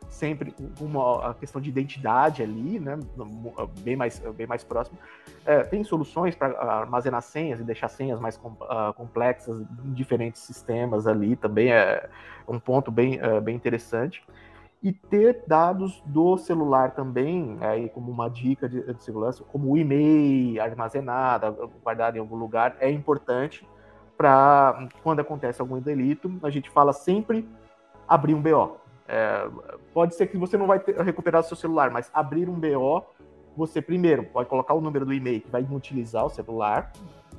Sempre 0.08 0.54
uma 0.80 1.30
a 1.30 1.34
questão 1.34 1.60
de 1.60 1.68
identidade 1.68 2.42
ali, 2.42 2.78
né? 2.80 2.98
Bem 3.80 3.96
mais, 3.96 4.18
bem 4.36 4.46
mais 4.46 4.64
próximo. 4.64 4.98
É, 5.46 5.62
tem 5.62 5.84
soluções 5.84 6.34
para 6.34 6.58
armazenar 6.58 7.22
senhas 7.22 7.60
e 7.60 7.64
deixar 7.64 7.88
senhas 7.88 8.18
mais 8.20 8.36
uh, 8.36 8.92
complexas 8.94 9.60
em 9.84 9.92
diferentes 9.92 10.42
sistemas 10.42 11.06
ali 11.06 11.36
também 11.36 11.72
é 11.72 12.08
um 12.46 12.58
ponto 12.58 12.90
bem, 12.90 13.18
uh, 13.20 13.40
bem 13.40 13.54
interessante 13.54 14.22
e 14.84 14.92
ter 14.92 15.42
dados 15.46 16.02
do 16.04 16.36
celular 16.36 16.90
também, 16.90 17.56
aí 17.62 17.88
como 17.88 18.12
uma 18.12 18.28
dica 18.28 18.68
de, 18.68 18.82
de 18.82 19.02
segurança, 19.02 19.42
como 19.44 19.72
o 19.72 19.78
e-mail 19.78 20.62
armazenado, 20.62 21.72
guardado 21.82 22.16
em 22.16 22.20
algum 22.20 22.36
lugar, 22.36 22.76
é 22.78 22.90
importante 22.90 23.66
para 24.14 24.86
quando 25.02 25.20
acontece 25.20 25.62
algum 25.62 25.80
delito, 25.80 26.30
a 26.42 26.50
gente 26.50 26.68
fala 26.68 26.92
sempre 26.92 27.48
abrir 28.06 28.34
um 28.34 28.42
BO. 28.42 28.76
É, 29.08 29.48
pode 29.94 30.14
ser 30.14 30.26
que 30.26 30.36
você 30.36 30.58
não 30.58 30.66
vai 30.66 30.78
ter, 30.78 31.00
recuperar 31.00 31.42
seu 31.44 31.56
celular, 31.56 31.90
mas 31.90 32.10
abrir 32.12 32.46
um 32.50 32.60
BO, 32.60 33.02
você 33.56 33.80
primeiro 33.80 34.24
pode 34.24 34.50
colocar 34.50 34.74
o 34.74 34.82
número 34.82 35.06
do 35.06 35.14
e-mail 35.14 35.40
que 35.40 35.50
vai 35.50 35.62
inutilizar 35.62 36.26
o 36.26 36.30
celular, 36.30 36.92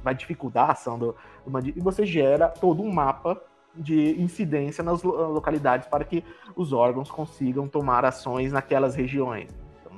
vai 0.04 0.16
dificultar 0.16 0.70
a 0.70 0.72
ação 0.72 0.98
do, 0.98 1.16
do 1.46 1.68
e 1.68 1.80
você 1.80 2.08
gera 2.08 2.48
todo 2.48 2.82
um 2.82 2.92
mapa 2.92 3.40
de 3.78 4.22
incidência 4.22 4.84
nas 4.84 5.04
localidades 5.04 5.88
para 5.88 6.04
que 6.04 6.24
os 6.56 6.74
órgãos 6.74 7.10
consigam 7.10 7.68
tomar 7.68 8.06
ações 8.06 8.52
naquelas 8.52 8.96
regiões. 8.96 9.50
Então, 9.80 9.92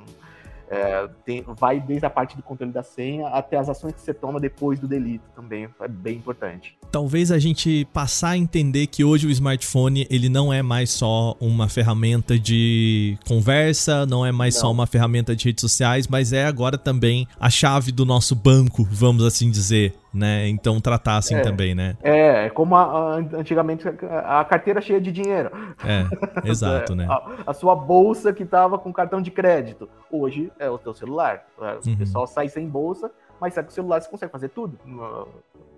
é, 0.70 1.08
tem, 1.26 1.44
vai 1.48 1.80
desde 1.80 2.06
a 2.06 2.10
parte 2.10 2.36
do 2.36 2.44
controle 2.44 2.72
da 2.72 2.84
senha 2.84 3.28
até 3.28 3.58
as 3.58 3.70
ações 3.70 3.94
que 3.94 4.02
você 4.02 4.14
toma 4.14 4.40
depois 4.40 4.80
do 4.80 4.88
delito 4.88 5.24
também, 5.36 5.70
é 5.80 5.88
bem 5.88 6.18
importante. 6.18 6.78
Talvez 6.92 7.32
a 7.32 7.40
gente 7.40 7.86
passar 7.94 8.30
a 8.30 8.38
entender 8.38 8.88
que 8.88 9.04
hoje 9.04 9.28
o 9.28 9.30
smartphone 9.30 10.08
ele 10.10 10.30
não 10.30 10.52
é 10.52 10.62
mais 10.62 10.90
só 10.90 11.36
uma 11.40 11.70
ferramenta 11.70 12.38
de 12.40 13.18
conversa, 13.28 14.06
não 14.06 14.26
é 14.26 14.32
mais 14.32 14.56
não. 14.56 14.62
só 14.62 14.72
uma 14.72 14.88
ferramenta 14.88 15.36
de 15.36 15.46
redes 15.46 15.62
sociais, 15.62 16.08
mas 16.08 16.34
é 16.34 16.46
agora 16.46 16.78
também 16.78 17.28
a 17.40 17.50
chave 17.50 17.92
do 17.92 18.06
nosso 18.06 18.36
banco, 18.36 18.88
vamos 18.90 19.24
assim 19.24 19.52
dizer 19.52 19.94
né? 20.14 20.48
Então 20.48 20.80
tratar 20.80 21.18
assim 21.18 21.36
é, 21.36 21.42
também, 21.42 21.76
né? 21.76 21.98
É, 22.02 22.46
é 22.46 22.50
como 22.50 22.76
a, 22.76 22.84
a, 22.84 23.16
antigamente 23.16 23.88
a 23.88 24.44
carteira 24.46 24.82
cheia 24.82 25.00
de 25.00 25.12
dinheiro. 25.12 25.52
É, 25.86 26.06
exato, 26.50 26.96
né? 26.96 27.08
A, 27.10 27.52
a, 27.52 27.54
sua 27.54 27.76
bolsa 27.76 28.34
que 28.34 28.46
tava 28.46 28.78
com 28.78 28.92
cartão 28.92 29.22
de 29.22 29.32
crédito. 29.32 29.90
Hoje 30.12 30.52
é 30.60 30.70
o 30.70 30.78
teu 30.78 30.94
celular. 30.94 31.44
O 31.58 31.90
uhum. 31.90 31.98
pessoal 31.98 32.28
sai 32.28 32.50
sem 32.50 32.68
bolsa, 32.68 33.12
mas 33.40 33.54
sai 33.54 33.64
com 33.64 33.70
o 33.70 33.74
celular 33.74 34.02
você 34.02 34.10
consegue 34.10 34.32
fazer 34.32 34.50
tudo. 34.50 34.78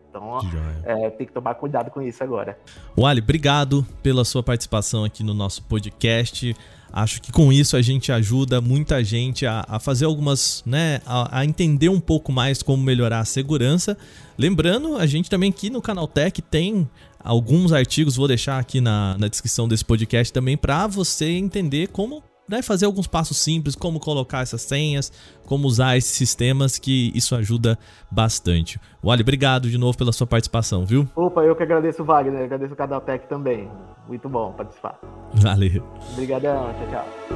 Então, 0.09 0.39
é, 0.83 1.09
tem 1.11 1.27
que 1.27 1.33
tomar 1.33 1.53
cuidado 1.55 1.91
com 1.91 2.01
isso 2.01 2.23
agora. 2.23 2.57
Wally, 2.97 3.21
obrigado 3.21 3.85
pela 4.01 4.25
sua 4.25 4.41
participação 4.41 5.03
aqui 5.03 5.23
no 5.23 5.33
nosso 5.33 5.63
podcast. 5.63 6.55
Acho 6.91 7.21
que 7.21 7.31
com 7.31 7.51
isso 7.51 7.77
a 7.77 7.81
gente 7.81 8.11
ajuda 8.11 8.59
muita 8.61 9.03
gente 9.03 9.45
a, 9.45 9.63
a 9.67 9.79
fazer 9.79 10.05
algumas, 10.05 10.63
né, 10.65 11.01
a, 11.05 11.39
a, 11.39 11.45
entender 11.45 11.89
um 11.89 11.99
pouco 11.99 12.31
mais 12.31 12.63
como 12.63 12.83
melhorar 12.83 13.19
a 13.19 13.25
segurança. 13.25 13.97
Lembrando, 14.37 14.95
a 14.95 15.05
gente 15.05 15.29
também 15.29 15.49
aqui 15.49 15.69
no 15.69 15.81
Canal 15.81 16.07
Tech 16.07 16.41
tem 16.41 16.89
alguns 17.19 17.71
artigos, 17.71 18.15
vou 18.15 18.27
deixar 18.27 18.57
aqui 18.57 18.81
na, 18.81 19.17
na 19.17 19.27
descrição 19.27 19.67
desse 19.67 19.85
podcast 19.85 20.33
também, 20.33 20.57
para 20.57 20.87
você 20.87 21.29
entender 21.29 21.87
como 21.89 22.23
né, 22.49 22.63
fazer 22.63 22.87
alguns 22.87 23.05
passos 23.05 23.37
simples, 23.37 23.75
como 23.75 23.99
colocar 23.99 24.41
essas 24.41 24.63
senhas, 24.63 25.11
como 25.45 25.67
usar 25.67 25.95
esses 25.97 26.11
sistemas, 26.11 26.79
que 26.79 27.11
isso 27.13 27.35
ajuda 27.35 27.77
bastante. 28.09 28.79
Wally, 29.03 29.21
obrigado 29.21 29.69
de 29.69 29.77
novo 29.77 29.95
pela 29.95 30.11
sua 30.11 30.25
participação, 30.25 30.83
viu? 30.83 31.07
Opa, 31.15 31.43
eu 31.43 31.55
que 31.55 31.61
agradeço, 31.61 32.03
Wagner, 32.03 32.43
agradeço 32.43 32.73
o 32.73 32.77
Canaltech 32.77 33.27
também. 33.27 33.69
Muito 34.07 34.27
bom 34.27 34.51
participar. 34.53 34.99
Valeu. 35.33 35.83
Obrigadão, 36.13 36.73
tchau, 36.73 36.87
tchau. 36.89 37.29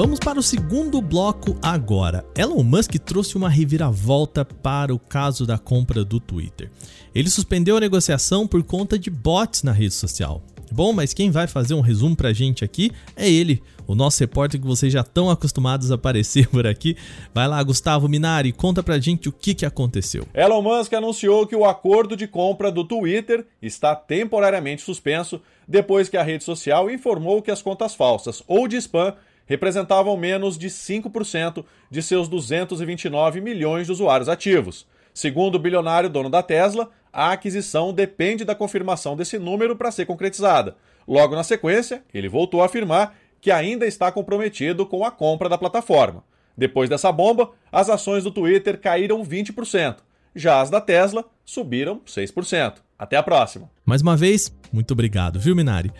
Vamos 0.00 0.18
para 0.18 0.38
o 0.38 0.42
segundo 0.42 1.02
bloco 1.02 1.58
agora. 1.60 2.24
Elon 2.34 2.62
Musk 2.62 2.94
trouxe 3.00 3.36
uma 3.36 3.50
reviravolta 3.50 4.46
para 4.46 4.94
o 4.94 4.98
caso 4.98 5.44
da 5.44 5.58
compra 5.58 6.02
do 6.02 6.18
Twitter. 6.18 6.70
Ele 7.14 7.28
suspendeu 7.28 7.76
a 7.76 7.80
negociação 7.80 8.46
por 8.46 8.62
conta 8.62 8.98
de 8.98 9.10
bots 9.10 9.62
na 9.62 9.72
rede 9.72 9.92
social. 9.92 10.42
Bom, 10.72 10.92
mas 10.92 11.12
quem 11.12 11.30
vai 11.30 11.46
fazer 11.46 11.74
um 11.74 11.80
resumo 11.80 12.14
pra 12.14 12.32
gente 12.32 12.64
aqui 12.64 12.92
é 13.16 13.28
ele, 13.28 13.62
o 13.86 13.94
nosso 13.94 14.20
repórter 14.20 14.60
que 14.60 14.66
vocês 14.66 14.92
já 14.92 15.00
estão 15.00 15.28
acostumados 15.28 15.90
a 15.90 15.96
aparecer 15.96 16.46
por 16.50 16.66
aqui. 16.66 16.96
Vai 17.34 17.48
lá, 17.48 17.60
Gustavo 17.62 18.08
Minari, 18.08 18.52
conta 18.52 18.82
pra 18.82 18.98
gente 18.98 19.28
o 19.28 19.32
que, 19.32 19.52
que 19.52 19.66
aconteceu. 19.66 20.26
Elon 20.32 20.62
Musk 20.62 20.92
anunciou 20.92 21.46
que 21.46 21.56
o 21.56 21.64
acordo 21.64 22.16
de 22.16 22.28
compra 22.28 22.70
do 22.70 22.84
Twitter 22.84 23.44
está 23.60 23.96
temporariamente 23.96 24.82
suspenso 24.82 25.40
depois 25.66 26.08
que 26.08 26.16
a 26.16 26.22
rede 26.22 26.44
social 26.44 26.90
informou 26.90 27.42
que 27.42 27.50
as 27.50 27.62
contas 27.62 27.94
falsas 27.94 28.42
ou 28.46 28.68
de 28.68 28.76
spam 28.76 29.14
representavam 29.46 30.16
menos 30.16 30.56
de 30.56 30.68
5% 30.68 31.64
de 31.90 32.02
seus 32.02 32.28
229 32.28 33.40
milhões 33.40 33.86
de 33.86 33.92
usuários 33.92 34.28
ativos. 34.28 34.86
Segundo 35.12 35.56
o 35.56 35.58
bilionário 35.58 36.08
dono 36.08 36.30
da 36.30 36.40
Tesla, 36.40 36.88
a 37.12 37.32
aquisição 37.32 37.92
depende 37.92 38.44
da 38.44 38.54
confirmação 38.54 39.16
desse 39.16 39.38
número 39.38 39.76
para 39.76 39.90
ser 39.90 40.06
concretizada. 40.06 40.76
Logo 41.06 41.34
na 41.34 41.42
sequência, 41.42 42.02
ele 42.12 42.28
voltou 42.28 42.62
a 42.62 42.66
afirmar 42.66 43.16
que 43.40 43.50
ainda 43.50 43.86
está 43.86 44.12
comprometido 44.12 44.86
com 44.86 45.04
a 45.04 45.10
compra 45.10 45.48
da 45.48 45.58
plataforma. 45.58 46.22
Depois 46.56 46.90
dessa 46.90 47.10
bomba, 47.10 47.50
as 47.72 47.88
ações 47.88 48.24
do 48.24 48.30
Twitter 48.30 48.78
caíram 48.78 49.24
20%. 49.24 49.96
Já 50.34 50.60
as 50.60 50.70
da 50.70 50.80
Tesla 50.80 51.24
subiram 51.44 52.00
6%. 52.06 52.74
Até 52.98 53.16
a 53.16 53.22
próxima. 53.22 53.70
Mais 53.84 54.02
uma 54.02 54.16
vez, 54.16 54.54
muito 54.72 54.92
obrigado, 54.92 55.40
viu, 55.40 55.56
Minari? 55.56 55.90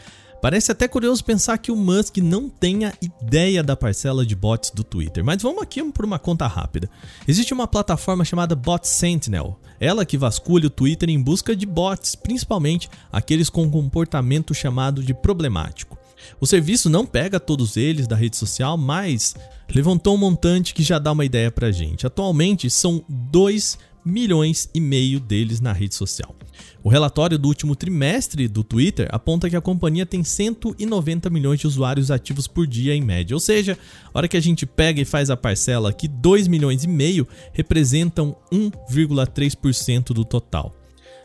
Parece 0.40 0.72
até 0.72 0.88
curioso 0.88 1.22
pensar 1.22 1.58
que 1.58 1.70
o 1.70 1.76
Musk 1.76 2.16
não 2.18 2.48
tenha 2.48 2.94
ideia 3.02 3.62
da 3.62 3.76
parcela 3.76 4.24
de 4.24 4.34
bots 4.34 4.70
do 4.70 4.82
Twitter, 4.82 5.22
mas 5.22 5.42
vamos 5.42 5.62
aqui 5.62 5.82
por 5.92 6.04
uma 6.04 6.18
conta 6.18 6.46
rápida. 6.46 6.88
Existe 7.28 7.52
uma 7.52 7.68
plataforma 7.68 8.24
chamada 8.24 8.56
Bot 8.56 8.88
Sentinel, 8.88 9.60
ela 9.78 10.06
que 10.06 10.16
vasculha 10.16 10.66
o 10.66 10.70
Twitter 10.70 11.10
em 11.10 11.20
busca 11.20 11.54
de 11.54 11.66
bots, 11.66 12.14
principalmente 12.14 12.88
aqueles 13.12 13.50
com 13.50 13.70
comportamento 13.70 14.54
chamado 14.54 15.02
de 15.02 15.12
problemático. 15.12 15.98
O 16.40 16.46
serviço 16.46 16.88
não 16.88 17.04
pega 17.04 17.38
todos 17.38 17.76
eles 17.76 18.06
da 18.06 18.16
rede 18.16 18.36
social, 18.36 18.78
mas 18.78 19.34
levantou 19.74 20.14
um 20.14 20.18
montante 20.18 20.74
que 20.74 20.82
já 20.82 20.98
dá 20.98 21.12
uma 21.12 21.24
ideia 21.24 21.50
pra 21.50 21.70
gente. 21.70 22.06
Atualmente 22.06 22.70
são 22.70 23.04
2 23.08 23.78
milhões 24.04 24.68
e 24.74 24.80
meio 24.80 25.20
deles 25.20 25.60
na 25.60 25.72
rede 25.72 25.94
social. 25.94 26.34
O 26.82 26.88
relatório 26.88 27.38
do 27.38 27.46
último 27.46 27.76
trimestre 27.76 28.48
do 28.48 28.64
Twitter 28.64 29.06
aponta 29.10 29.50
que 29.50 29.56
a 29.56 29.60
companhia 29.60 30.06
tem 30.06 30.24
190 30.24 31.28
milhões 31.28 31.60
de 31.60 31.66
usuários 31.66 32.10
ativos 32.10 32.46
por 32.46 32.66
dia 32.66 32.94
em 32.94 33.02
média. 33.02 33.36
Ou 33.36 33.40
seja, 33.40 33.78
a 34.12 34.18
hora 34.18 34.28
que 34.28 34.36
a 34.36 34.40
gente 34.40 34.64
pega 34.64 35.00
e 35.00 35.04
faz 35.04 35.28
a 35.28 35.36
parcela 35.36 35.90
aqui, 35.90 36.08
2 36.08 36.48
milhões 36.48 36.82
e 36.82 36.88
meio 36.88 37.28
representam 37.52 38.34
1,3% 38.50 40.14
do 40.14 40.24
total. 40.24 40.74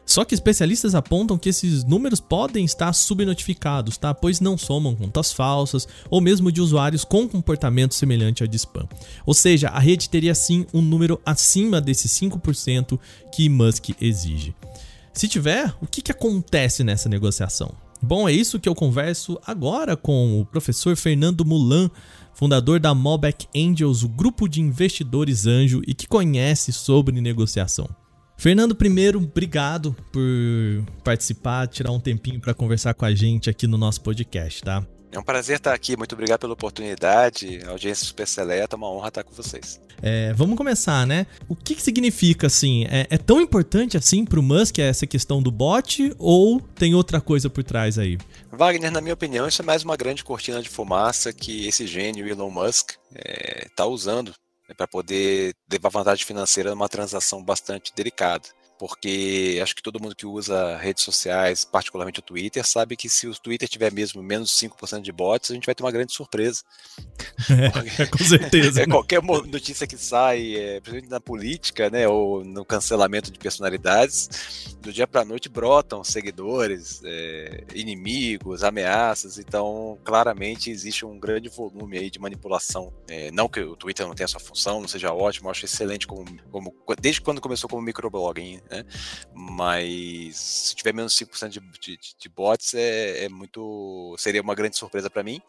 Só 0.06 0.24
que 0.24 0.36
especialistas 0.36 0.94
apontam 0.94 1.38
que 1.38 1.50
esses 1.50 1.84
números 1.84 2.20
podem 2.20 2.64
estar 2.64 2.94
subnotificados, 2.94 3.98
tá? 3.98 4.14
Pois 4.14 4.40
não 4.40 4.58
somam 4.58 4.94
contas 4.94 5.32
falsas 5.32 5.88
ou 6.12 6.22
mesmo 6.22 6.52
de 6.52 6.62
usuários 6.62 7.04
com 7.04 7.28
comportamento 7.28 7.96
semelhante 7.96 8.44
ao 8.44 8.48
de 8.48 8.58
spam. 8.58 8.88
Ou 9.26 9.34
seja, 9.34 9.70
a 9.70 9.80
rede 9.80 10.10
teria 10.10 10.36
sim 10.36 10.68
um 10.74 10.82
número 10.82 11.20
acima 11.26 11.82
desses 11.82 12.12
5% 12.12 13.00
que 13.34 13.50
Musk 13.50 13.90
exige. 14.00 14.54
Se 15.15 15.29
tiver, 15.29 15.74
o 15.81 15.88
que, 15.88 16.01
que 16.01 16.12
acontece 16.12 16.84
nessa 16.84 17.07
negociação? 17.07 17.74
Bom, 18.01 18.27
é 18.27 18.34
isso 18.34 18.60
que 18.60 18.67
eu 18.67 18.75
converso 18.75 19.39
agora 19.48 19.95
com 19.95 20.41
o 20.41 20.45
professor 20.45 20.95
Fernando 20.98 21.45
Mulan, 21.45 21.89
fundador 22.34 22.81
da 22.81 22.93
Malbec 22.93 23.48
Angels, 23.55 24.03
o 24.03 24.10
grupo 24.10 24.48
de 24.48 24.60
investidores 24.60 25.48
anjo 25.48 25.81
e 25.88 25.93
que 25.93 26.05
conhece 26.05 26.74
sobre 26.74 27.19
negociação. 27.22 27.88
Fernando, 28.38 28.75
primeiro, 28.75 29.19
obrigado 29.19 29.95
por 30.12 30.22
participar, 31.01 31.69
tirar 31.69 31.91
um 31.91 32.00
tempinho 32.00 32.41
para 32.41 32.53
conversar 32.53 32.93
com 32.93 33.05
a 33.05 33.15
gente 33.15 33.50
aqui 33.50 33.65
no 33.65 33.77
nosso 33.77 34.01
podcast, 34.01 34.62
tá? 34.62 34.86
É 35.15 35.19
um 35.19 35.24
prazer 35.24 35.55
estar 35.55 35.74
aqui, 35.74 35.95
muito 35.95 36.12
obrigado 36.12 36.41
pela 36.41 36.51
oportunidade, 36.51 37.63
audiência 37.67 38.05
super 38.05 38.27
seleta, 38.27 38.75
uma 38.75 38.91
honra 38.91 39.07
estar 39.07 39.24
com 39.24 39.31
vocês. 39.31 39.79
É, 40.03 40.34
vamos 40.34 40.57
começar, 40.57 41.07
né? 41.07 41.25
O 41.48 41.55
que, 41.55 41.74
que 41.74 41.81
significa, 41.81 42.48
assim, 42.48 42.84
é, 42.89 43.07
é, 43.10 43.17
tão 43.17 43.39
importante 43.39 43.95
assim 43.95 44.25
para 44.25 44.41
o 44.41 44.43
Musk 44.43 44.79
essa 44.79 45.07
questão 45.07 45.41
do 45.41 45.50
bot 45.50 46.13
ou 46.19 46.60
tem 46.60 46.93
outra 46.93 47.22
coisa 47.22 47.50
por 47.50 47.63
trás 47.63 47.98
aí? 47.98 48.17
Wagner, 48.51 48.91
na 48.91 49.00
minha 49.00 49.13
opinião, 49.13 49.48
isso 49.48 49.62
é 49.62 49.65
mais 49.65 49.84
uma 49.86 49.95
grande 49.95 50.22
cortina 50.22 50.62
de 50.62 50.67
fumaça 50.67 51.31
que 51.31 51.65
esse 51.65 51.88
gênio 51.88 52.27
Elon 52.27 52.51
Musk 52.51 52.89
está 52.89 53.00
é, 53.15 53.67
tá 53.74 53.86
usando 53.86 54.34
né, 54.67 54.75
para 54.75 54.86
poder 54.86 55.53
levar 55.72 55.88
vantagem 55.88 56.25
financeira 56.25 56.72
numa 56.72 56.89
transação 56.89 57.41
bastante 57.41 57.93
delicada 57.95 58.50
porque 58.77 59.60
acho 59.62 59.75
que 59.75 59.82
todo 59.82 60.01
mundo 60.01 60.15
que 60.15 60.25
usa 60.25 60.77
redes 60.77 61.03
sociais, 61.03 61.65
particularmente 61.65 62.20
o 62.20 62.24
Twitter, 62.24 62.65
sabe 62.65 62.96
que 62.96 63.10
se 63.10 63.27
o 63.27 63.34
Twitter 63.34 63.67
tiver 63.67 63.91
mesmo 63.91 64.22
menos 64.22 64.50
de 64.50 64.67
5% 64.67 65.01
de 65.01 65.12
bots, 65.12 65.51
a 65.51 65.53
gente 65.53 65.65
vai 65.65 65.75
ter 65.75 65.84
uma 65.84 65.91
grande 65.91 66.13
surpresa. 66.13 66.63
É, 67.98 68.05
com 68.08 68.24
certeza. 68.24 68.82
é, 68.84 68.86
qualquer 68.88 69.22
notícia 69.22 69.86
que 69.86 69.98
sai, 69.98 70.55
é, 70.55 70.79
principalmente 70.79 71.10
na 71.10 71.20
política, 71.20 71.89
né, 71.89 72.08
ou 72.08 72.44
no 72.44 72.65
cancelamento 72.65 73.32
de 73.32 73.38
personalidades, 73.38 74.75
do 74.82 74.91
dia 74.91 75.08
para 75.08 75.22
a 75.22 75.25
noite 75.25 75.50
brotam 75.50 76.03
seguidores, 76.03 77.01
é, 77.03 77.63
inimigos, 77.74 78.63
ameaças, 78.63 79.38
então 79.38 79.98
claramente 80.03 80.70
existe 80.70 81.05
um 81.05 81.20
grande 81.20 81.50
volume 81.50 81.98
aí 81.98 82.10
de 82.10 82.20
manipulação. 82.20 82.94
É, 83.08 83.32
não 83.32 83.48
que 83.48 83.60
o 83.60 83.75
Twitter 83.75 84.08
não 84.08 84.13
tenha 84.13 84.25
essa 84.25 84.39
função, 84.39 84.82
não 84.82 84.88
seja 84.88 85.13
ótimo, 85.13 85.50
acho 85.50 85.65
excelente 85.65 86.08
como, 86.08 86.25
como 86.51 86.74
desde 87.00 87.22
quando 87.22 87.41
começou 87.41 87.70
como 87.70 87.82
microblogging, 87.82 88.62
né? 88.69 88.84
Mas 89.34 90.38
se 90.38 90.75
tiver 90.75 90.93
menos 90.93 91.13
5% 91.13 91.50
de, 91.50 91.60
de, 91.79 92.00
de 92.19 92.29
bots, 92.29 92.74
é, 92.74 93.25
é, 93.25 93.29
muito. 93.29 94.15
seria 94.17 94.41
uma 94.41 94.55
grande 94.55 94.77
surpresa 94.77 95.10
para 95.10 95.24
mim. 95.24 95.41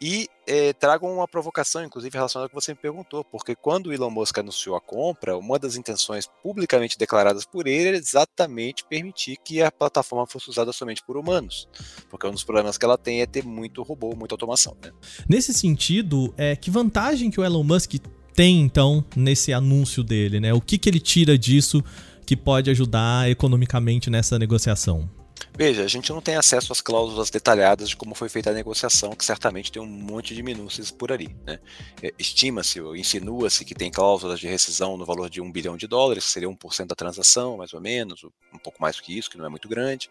E 0.00 0.28
é, 0.46 0.72
trago 0.72 1.06
uma 1.06 1.28
provocação, 1.28 1.84
inclusive, 1.84 2.16
relacionada 2.16 2.46
ao 2.46 2.48
que 2.48 2.54
você 2.54 2.72
me 2.72 2.78
perguntou, 2.78 3.24
porque 3.24 3.54
quando 3.54 3.88
o 3.88 3.92
Elon 3.92 4.10
Musk 4.10 4.38
anunciou 4.38 4.76
a 4.76 4.80
compra, 4.80 5.36
uma 5.36 5.58
das 5.58 5.76
intenções 5.76 6.28
publicamente 6.42 6.98
declaradas 6.98 7.44
por 7.44 7.66
ele 7.66 7.88
era 7.88 7.96
exatamente 7.96 8.84
permitir 8.84 9.36
que 9.44 9.62
a 9.62 9.70
plataforma 9.70 10.26
fosse 10.26 10.48
usada 10.48 10.72
somente 10.72 11.02
por 11.02 11.16
humanos. 11.16 11.68
Porque 12.10 12.26
um 12.26 12.32
dos 12.32 12.44
problemas 12.44 12.78
que 12.78 12.84
ela 12.84 12.98
tem 12.98 13.20
é 13.20 13.26
ter 13.26 13.44
muito 13.44 13.82
robô, 13.82 14.14
muita 14.16 14.34
automação. 14.34 14.76
Né? 14.82 14.90
Nesse 15.28 15.52
sentido, 15.52 16.32
é, 16.36 16.56
que 16.56 16.70
vantagem 16.70 17.30
que 17.30 17.40
o 17.40 17.44
Elon 17.44 17.62
Musk 17.62 17.94
tem, 18.38 18.60
então, 18.60 19.04
nesse 19.16 19.52
anúncio 19.52 20.04
dele, 20.04 20.38
né? 20.38 20.54
O 20.54 20.60
que, 20.60 20.78
que 20.78 20.88
ele 20.88 21.00
tira 21.00 21.36
disso 21.36 21.82
que 22.28 22.36
pode 22.36 22.68
ajudar 22.68 23.30
economicamente 23.30 24.10
nessa 24.10 24.38
negociação? 24.38 25.08
Veja, 25.56 25.82
a 25.82 25.88
gente 25.88 26.12
não 26.12 26.20
tem 26.20 26.36
acesso 26.36 26.74
às 26.74 26.82
cláusulas 26.82 27.30
detalhadas 27.30 27.88
de 27.88 27.96
como 27.96 28.14
foi 28.14 28.28
feita 28.28 28.50
a 28.50 28.52
negociação, 28.52 29.12
que 29.12 29.24
certamente 29.24 29.72
tem 29.72 29.80
um 29.80 29.86
monte 29.86 30.34
de 30.34 30.42
minúcias 30.42 30.90
por 30.90 31.10
ali. 31.10 31.34
Né? 31.46 31.58
É, 32.02 32.12
estima-se 32.18 32.80
insinua-se 32.80 33.64
que 33.64 33.74
tem 33.74 33.90
cláusulas 33.90 34.38
de 34.38 34.46
rescisão 34.46 34.98
no 34.98 35.06
valor 35.06 35.30
de 35.30 35.40
um 35.40 35.50
bilhão 35.50 35.74
de 35.74 35.86
dólares, 35.86 36.26
que 36.26 36.30
seria 36.30 36.50
1% 36.50 36.86
da 36.88 36.94
transação, 36.94 37.56
mais 37.56 37.72
ou 37.72 37.80
menos, 37.80 38.22
um 38.52 38.58
pouco 38.58 38.78
mais 38.78 38.96
do 38.96 39.02
que 39.02 39.16
isso, 39.16 39.30
que 39.30 39.38
não 39.38 39.46
é 39.46 39.48
muito 39.48 39.66
grande. 39.66 40.10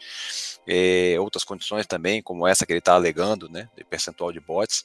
É, 0.65 1.17
outras 1.19 1.43
condições 1.43 1.85
também, 1.85 2.23
como 2.23 2.47
essa 2.47 2.65
que 2.65 2.71
ele 2.71 2.79
está 2.79 2.95
alegando, 2.95 3.47
né, 3.47 3.69
de 3.77 3.83
percentual 3.83 4.31
de 4.31 4.39
bots. 4.39 4.83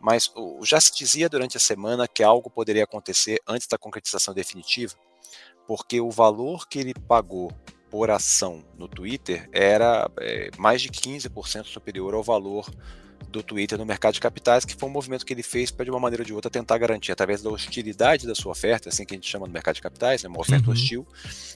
Mas 0.00 0.32
já 0.62 0.80
se 0.80 0.94
dizia 0.94 1.28
durante 1.28 1.56
a 1.56 1.60
semana 1.60 2.06
que 2.06 2.22
algo 2.22 2.48
poderia 2.48 2.84
acontecer 2.84 3.40
antes 3.48 3.66
da 3.66 3.76
concretização 3.76 4.32
definitiva, 4.32 4.94
porque 5.68 6.00
o 6.00 6.10
valor 6.10 6.66
que 6.66 6.78
ele 6.78 6.94
pagou 6.94 7.52
por 7.90 8.10
ação 8.10 8.64
no 8.78 8.88
Twitter 8.88 9.46
era 9.52 10.10
é, 10.18 10.50
mais 10.56 10.80
de 10.80 10.88
15% 10.88 11.66
superior 11.66 12.14
ao 12.14 12.22
valor 12.22 12.66
do 13.28 13.42
Twitter 13.42 13.76
no 13.76 13.84
mercado 13.84 14.14
de 14.14 14.20
capitais, 14.20 14.64
que 14.64 14.74
foi 14.74 14.88
um 14.88 14.92
movimento 14.92 15.26
que 15.26 15.32
ele 15.34 15.42
fez 15.42 15.70
para, 15.70 15.84
de 15.84 15.90
uma 15.90 16.00
maneira 16.00 16.22
ou 16.22 16.26
de 16.26 16.32
outra, 16.32 16.50
tentar 16.50 16.78
garantir, 16.78 17.12
através 17.12 17.42
da 17.42 17.50
hostilidade 17.50 18.26
da 18.26 18.34
sua 18.34 18.52
oferta, 18.52 18.88
assim 18.88 19.04
que 19.04 19.12
a 19.12 19.16
gente 19.16 19.28
chama 19.28 19.46
no 19.46 19.52
mercado 19.52 19.74
de 19.74 19.82
capitais, 19.82 20.22
né, 20.22 20.30
uma 20.30 20.40
oferta 20.40 20.68
uhum. 20.68 20.72
hostil, 20.72 21.06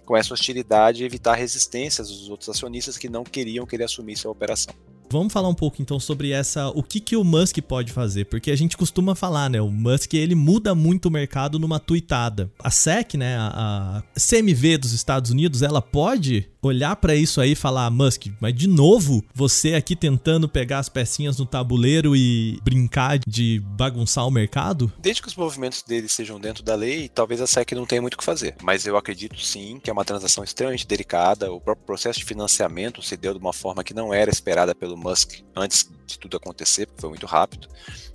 com 0.05 0.15
essa 0.15 0.35
hostilidade 0.35 1.03
evitar 1.03 1.33
resistências 1.33 2.09
dos 2.09 2.29
outros 2.29 2.51
acionistas 2.51 2.99
que 2.99 3.09
não 3.09 3.25
queriam 3.25 3.65
que 3.65 3.75
ele 3.75 3.85
assumisse 3.85 4.27
a 4.27 4.31
operação. 4.31 4.75
Vamos 5.13 5.31
falar 5.31 5.49
um 5.49 5.55
pouco 5.55 5.83
então 5.83 6.01
sobre 6.01 6.31
essa, 6.31 6.69
o 6.71 6.83
que 6.83 6.99
que 6.99 7.15
o 7.15 7.23
Musk 7.23 7.59
pode 7.61 7.93
fazer, 7.93 8.25
porque 8.25 8.51
a 8.51 8.57
gente 8.57 8.79
costuma 8.79 9.15
falar, 9.15 9.51
né, 9.51 9.61
o 9.61 9.71
Musk 9.71 10.15
ele 10.15 10.35
muda 10.35 10.75
muito 10.75 11.07
o 11.07 11.11
mercado 11.11 11.59
numa 11.59 11.79
tuitada. 11.79 12.51
A 12.59 12.71
SEC, 12.71 13.19
né, 13.19 13.37
a, 13.37 14.03
a 14.17 14.19
CMV 14.19 14.79
dos 14.79 14.93
Estados 14.95 15.31
Unidos, 15.31 15.61
ela 15.61 15.83
pode 15.83 16.49
olhar 16.63 16.95
para 16.97 17.15
isso 17.15 17.41
aí 17.41 17.53
e 17.53 17.57
falar, 17.57 17.91
Musk, 17.91 18.27
mas 18.41 18.55
de 18.55 18.69
novo 18.69 19.25
você 19.35 19.75
aqui 19.75 19.97
tentando 19.97 20.49
pegar 20.49 20.79
as 20.79 20.89
pecinhas 20.89 21.39
no 21.39 21.45
tabuleiro 21.45 22.15
e 22.15 22.59
brincar 22.63 23.19
de 23.27 23.61
bagunçar 23.77 24.27
o 24.27 24.31
mercado? 24.31 24.93
Desde 24.99 25.21
que 25.21 25.29
os 25.29 25.35
movimentos 25.35 25.83
dele 25.83 26.09
sejam 26.09 26.39
dentro 26.39 26.63
da 26.63 26.75
lei, 26.75 27.09
talvez 27.09 27.41
a 27.41 27.47
SEC 27.47 27.73
não 27.73 27.87
tenha 27.87 28.01
muito 28.01 28.15
o 28.15 28.19
que 28.19 28.25
fazer. 28.25 28.55
Mas 28.63 28.87
eu 28.87 28.97
acredito 28.97 29.39
sim 29.41 29.81
que 29.83 29.91
é 29.91 29.93
uma 29.93 30.05
transação 30.05 30.45
extremamente 30.45 30.87
delicada. 30.87 31.53
O 31.53 31.61
próprio 31.61 31.85
processo 31.85 32.21
de 32.21 32.25
financiamento 32.25 33.03
se 33.03 33.17
deu 33.17 33.33
de 33.33 33.41
uma 33.41 33.53
forma 33.53 33.83
que 33.83 33.95
não 33.95 34.15
era 34.15 34.31
esperada 34.31 34.75
pelo 34.75 34.97
Musk 34.97 35.41
antes 35.57 35.89
de 36.13 36.19
tudo 36.19 36.37
acontecer, 36.37 36.87
porque 36.87 37.01
foi 37.01 37.11
muito 37.11 37.27
rápido. 37.27 37.69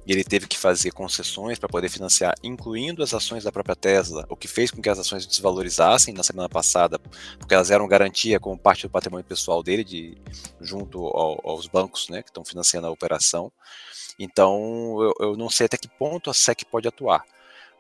E 0.06 0.12
ele 0.12 0.24
teve 0.24 0.48
que 0.48 0.58
fazer 0.58 0.92
concessões 0.92 1.60
para 1.60 1.68
poder 1.68 1.90
financiar, 1.90 2.34
incluindo 2.42 3.04
as 3.04 3.14
ações 3.14 3.44
da 3.44 3.52
própria 3.52 3.76
Tesla, 3.76 4.26
o 4.30 4.36
que 4.36 4.48
fez 4.48 4.72
com 4.72 4.82
que 4.82 4.90
as 4.90 4.98
ações 4.98 5.26
desvalorizassem 5.26 6.14
na 6.14 6.24
semana 6.24 6.48
passada, 6.48 6.98
porque 7.38 7.54
elas 7.54 7.70
eram 7.72 7.88
garantia 7.88 8.40
como 8.40 8.58
parte 8.58 8.84
do 8.84 8.90
patrimônio 8.90 9.26
pessoal 9.26 9.62
dele, 9.62 9.84
de, 9.84 10.18
junto 10.62 11.06
ao, 11.08 11.42
aos 11.44 11.68
bancos 11.68 12.08
né, 12.10 12.24
que 12.24 12.30
estão 12.30 12.46
financiando 12.46 12.88
a 12.88 12.92
operação. 12.92 13.52
Então, 14.18 14.98
eu, 15.02 15.14
eu 15.20 15.38
não 15.38 15.50
sei 15.50 15.66
até 15.66 15.78
que 15.78 15.88
ponto 15.88 16.30
a 16.30 16.34
SEC 16.34 16.64
pode 16.66 16.88
atuar 16.88 17.24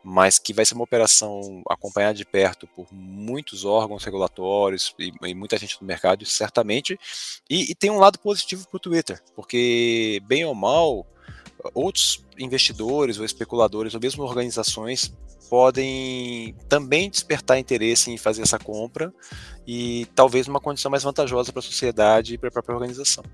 mas 0.09 0.39
que 0.39 0.53
vai 0.53 0.65
ser 0.65 0.73
uma 0.73 0.85
operação 0.85 1.61
acompanhada 1.69 2.13
de 2.13 2.23
perto 2.23 2.65
por 2.65 2.87
muitos 2.93 3.65
órgãos 3.65 4.05
regulatórios 4.05 4.95
e, 4.97 5.11
e 5.21 5.35
muita 5.35 5.57
gente 5.57 5.77
do 5.77 5.85
mercado, 5.85 6.25
certamente. 6.25 6.97
E, 7.49 7.71
e 7.71 7.75
tem 7.75 7.91
um 7.91 7.99
lado 7.99 8.17
positivo 8.17 8.65
para 8.69 8.77
o 8.77 8.79
Twitter, 8.79 9.21
porque, 9.35 10.21
bem 10.25 10.45
ou 10.45 10.55
mal, 10.55 11.05
outros 11.73 12.25
investidores 12.39 13.19
ou 13.19 13.25
especuladores 13.25 13.93
ou 13.95 13.99
mesmo 13.99 14.23
organizações 14.23 15.11
podem 15.49 16.55
também 16.69 17.09
despertar 17.09 17.59
interesse 17.59 18.09
em 18.09 18.17
fazer 18.17 18.43
essa 18.43 18.57
compra 18.57 19.13
e 19.67 20.07
talvez 20.15 20.47
uma 20.47 20.61
condição 20.61 20.89
mais 20.89 21.03
vantajosa 21.03 21.51
para 21.51 21.59
a 21.59 21.63
sociedade 21.63 22.35
e 22.35 22.37
para 22.37 22.47
a 22.47 22.51
própria 22.51 22.75
organização 22.75 23.25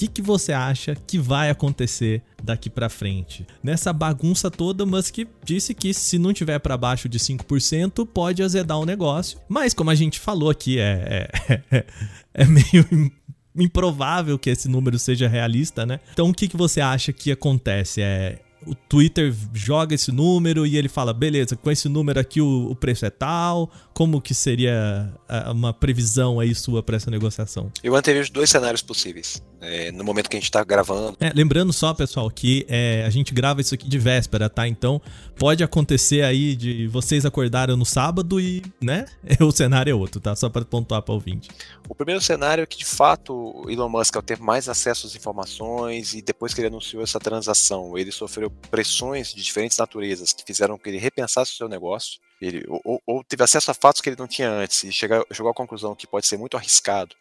que, 0.00 0.08
que 0.08 0.22
você 0.22 0.52
acha 0.52 0.94
que 0.94 1.18
vai 1.18 1.50
acontecer 1.50 2.22
daqui 2.42 2.70
para 2.70 2.88
frente? 2.88 3.46
Nessa 3.62 3.92
bagunça 3.92 4.50
toda, 4.50 4.86
Musk 4.86 5.18
disse 5.44 5.74
que 5.74 5.92
se 5.92 6.18
não 6.18 6.32
tiver 6.32 6.58
para 6.58 6.76
baixo 6.76 7.06
de 7.06 7.18
5%, 7.18 8.06
pode 8.06 8.42
azedar 8.42 8.78
o 8.78 8.86
negócio. 8.86 9.38
Mas 9.46 9.74
como 9.74 9.90
a 9.90 9.94
gente 9.94 10.18
falou 10.18 10.48
aqui, 10.48 10.78
é, 10.78 11.28
é, 11.70 11.84
é 12.32 12.44
meio 12.46 13.12
improvável 13.54 14.38
que 14.38 14.48
esse 14.48 14.68
número 14.68 14.98
seja 14.98 15.28
realista, 15.28 15.84
né? 15.84 16.00
Então 16.12 16.30
o 16.30 16.34
que, 16.34 16.48
que 16.48 16.56
você 16.56 16.80
acha 16.80 17.12
que 17.12 17.30
acontece? 17.30 18.00
É 18.00 18.38
o 18.66 18.74
Twitter 18.74 19.34
joga 19.54 19.94
esse 19.94 20.12
número 20.12 20.66
e 20.66 20.76
ele 20.76 20.88
fala, 20.88 21.12
beleza, 21.12 21.56
com 21.56 21.70
esse 21.70 21.88
número 21.88 22.20
aqui 22.20 22.40
o, 22.40 22.70
o 22.70 22.74
preço 22.74 23.06
é 23.06 23.10
tal, 23.10 23.70
como 23.94 24.20
que 24.20 24.34
seria 24.34 25.12
uma 25.52 25.72
previsão 25.72 26.40
aí 26.40 26.54
sua 26.54 26.82
para 26.82 26.96
essa 26.96 27.10
negociação? 27.10 27.70
Eu 27.82 27.94
antevejo 27.94 28.32
dois 28.32 28.50
cenários 28.50 28.82
possíveis, 28.82 29.42
é, 29.60 29.90
no 29.92 30.04
momento 30.04 30.28
que 30.28 30.36
a 30.36 30.40
gente 30.40 30.48
está 30.48 30.62
gravando. 30.64 31.16
É, 31.20 31.32
lembrando 31.34 31.72
só, 31.72 31.92
pessoal, 31.94 32.30
que 32.30 32.66
é, 32.68 33.04
a 33.06 33.10
gente 33.10 33.32
grava 33.32 33.60
isso 33.60 33.74
aqui 33.74 33.88
de 33.88 33.98
véspera, 33.98 34.48
tá? 34.48 34.66
Então 34.66 35.00
pode 35.36 35.62
acontecer 35.62 36.22
aí 36.22 36.54
de 36.54 36.86
vocês 36.88 37.24
acordarem 37.24 37.76
no 37.76 37.84
sábado 37.84 38.40
e, 38.40 38.62
né, 38.80 39.06
o 39.40 39.50
cenário 39.50 39.90
é 39.90 39.94
outro, 39.94 40.20
tá? 40.20 40.34
Só 40.36 40.48
para 40.48 40.64
pontuar 40.64 41.02
para 41.02 41.12
o 41.12 41.14
ouvinte. 41.14 41.48
O 41.90 41.94
primeiro 41.94 42.20
cenário 42.20 42.62
é 42.62 42.66
que, 42.66 42.78
de 42.78 42.84
fato, 42.84 43.68
Elon 43.68 43.88
Musk, 43.88 44.14
ao 44.14 44.22
ter 44.22 44.38
mais 44.38 44.68
acesso 44.68 45.08
às 45.08 45.16
informações 45.16 46.14
e 46.14 46.22
depois 46.22 46.54
que 46.54 46.60
ele 46.60 46.68
anunciou 46.68 47.02
essa 47.02 47.18
transação, 47.18 47.98
ele 47.98 48.12
sofreu 48.12 48.48
pressões 48.48 49.34
de 49.34 49.42
diferentes 49.42 49.76
naturezas 49.76 50.32
que 50.32 50.44
fizeram 50.46 50.78
que 50.78 50.88
ele 50.88 50.98
repensasse 50.98 51.50
o 51.50 51.56
seu 51.56 51.68
negócio. 51.68 52.20
ele 52.40 52.64
ou, 52.68 53.02
ou, 53.04 53.24
teve 53.24 53.42
acesso 53.42 53.72
a 53.72 53.74
fatos 53.74 54.00
que 54.00 54.08
ele 54.08 54.16
não 54.16 54.28
tinha 54.28 54.48
antes 54.48 54.84
e 54.84 54.92
chegou, 54.92 55.26
chegou 55.32 55.50
à 55.50 55.54
conclusão 55.54 55.96
que 55.96 56.06
pode 56.06 56.28
ser 56.28 56.38
muito 56.38 56.56
arriscado 56.56 57.16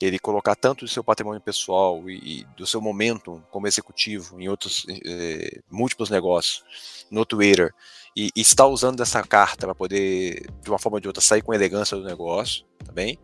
ele 0.00 0.18
colocar 0.18 0.54
tanto 0.54 0.84
do 0.84 0.90
seu 0.90 1.04
patrimônio 1.04 1.40
pessoal 1.40 2.02
e, 2.08 2.40
e 2.40 2.44
do 2.56 2.66
seu 2.66 2.80
momento 2.80 3.42
como 3.50 3.66
executivo 3.66 4.40
em 4.40 4.48
outros 4.48 4.84
eh, 4.88 5.60
múltiplos 5.70 6.10
negócios 6.10 6.64
no 7.10 7.24
Twitter 7.24 7.72
e, 8.14 8.30
e 8.36 8.40
está 8.40 8.66
usando 8.66 9.02
essa 9.02 9.22
carta 9.22 9.66
para 9.66 9.74
poder, 9.74 10.50
de 10.62 10.70
uma 10.70 10.78
forma 10.78 10.96
ou 10.96 11.00
de 11.00 11.08
outra, 11.08 11.22
sair 11.22 11.42
com 11.42 11.54
elegância 11.54 11.96
do 11.96 12.04
negócio, 12.04 12.64
bem? 12.96 13.18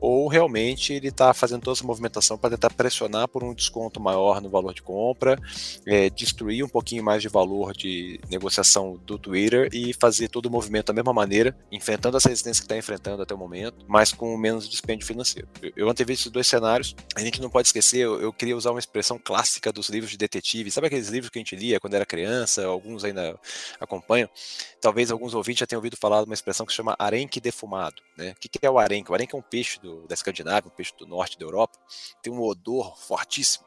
Ou 0.00 0.26
realmente 0.26 0.92
ele 0.92 1.08
está 1.08 1.34
fazendo 1.34 1.62
toda 1.62 1.76
essa 1.76 1.86
movimentação 1.86 2.38
para 2.38 2.50
tentar 2.50 2.70
pressionar 2.70 3.28
por 3.28 3.44
um 3.44 3.54
desconto 3.54 4.00
maior 4.00 4.40
no 4.40 4.48
valor 4.48 4.72
de 4.72 4.82
compra, 4.82 5.38
é, 5.86 6.08
destruir 6.08 6.64
um 6.64 6.68
pouquinho 6.68 7.04
mais 7.04 7.20
de 7.20 7.28
valor 7.28 7.76
de 7.76 8.18
negociação 8.30 8.98
do 9.04 9.18
Twitter 9.18 9.68
e 9.72 9.92
fazer 9.92 10.28
todo 10.28 10.46
o 10.46 10.50
movimento 10.50 10.86
da 10.86 10.94
mesma 10.94 11.12
maneira, 11.12 11.54
enfrentando 11.70 12.16
essa 12.16 12.28
resistência 12.28 12.62
que 12.62 12.64
está 12.64 12.76
enfrentando 12.76 13.22
até 13.22 13.34
o 13.34 13.38
momento, 13.38 13.84
mas 13.86 14.12
com 14.12 14.36
menos 14.36 14.68
dispêndio 14.68 15.06
financeiro. 15.06 15.46
Eu, 15.60 15.72
eu 15.76 15.90
antevi 15.90 16.14
esses 16.14 16.30
dois 16.30 16.46
cenários, 16.46 16.96
a 17.14 17.20
gente 17.20 17.40
não 17.40 17.50
pode 17.50 17.68
esquecer, 17.68 17.98
eu, 17.98 18.20
eu 18.20 18.32
queria 18.32 18.56
usar 18.56 18.70
uma 18.70 18.80
expressão 18.80 19.20
clássica 19.22 19.70
dos 19.70 19.90
livros 19.90 20.10
de 20.10 20.16
detetive, 20.16 20.70
sabe 20.70 20.86
aqueles 20.86 21.08
livros 21.08 21.30
que 21.30 21.38
a 21.38 21.42
gente 21.42 21.54
lia 21.54 21.78
quando 21.78 21.94
era 21.94 22.06
criança, 22.06 22.64
alguns 22.64 23.04
ainda 23.04 23.38
acompanham, 23.78 24.30
Talvez 24.80 25.10
alguns 25.10 25.34
ouvintes 25.34 25.60
já 25.60 25.66
tenham 25.66 25.78
ouvido 25.78 25.96
falar 25.96 26.20
de 26.20 26.26
uma 26.26 26.34
expressão 26.34 26.64
que 26.64 26.72
se 26.72 26.76
chama 26.76 26.94
arenque 26.98 27.40
defumado. 27.40 28.00
Né? 28.16 28.30
O 28.30 28.34
que 28.36 28.50
é 28.62 28.70
o 28.70 28.78
arenque? 28.78 29.10
Arenque 29.18 29.34
é 29.34 29.38
um 29.38 29.42
peixe 29.42 29.80
do, 29.80 30.06
da 30.06 30.14
Escandinávia, 30.14 30.70
um 30.70 30.74
peixe 30.74 30.92
do 30.96 31.06
norte 31.06 31.36
da 31.36 31.44
Europa, 31.44 31.78
tem 32.22 32.32
um 32.32 32.40
odor 32.40 32.96
fortíssimo. 32.96 33.66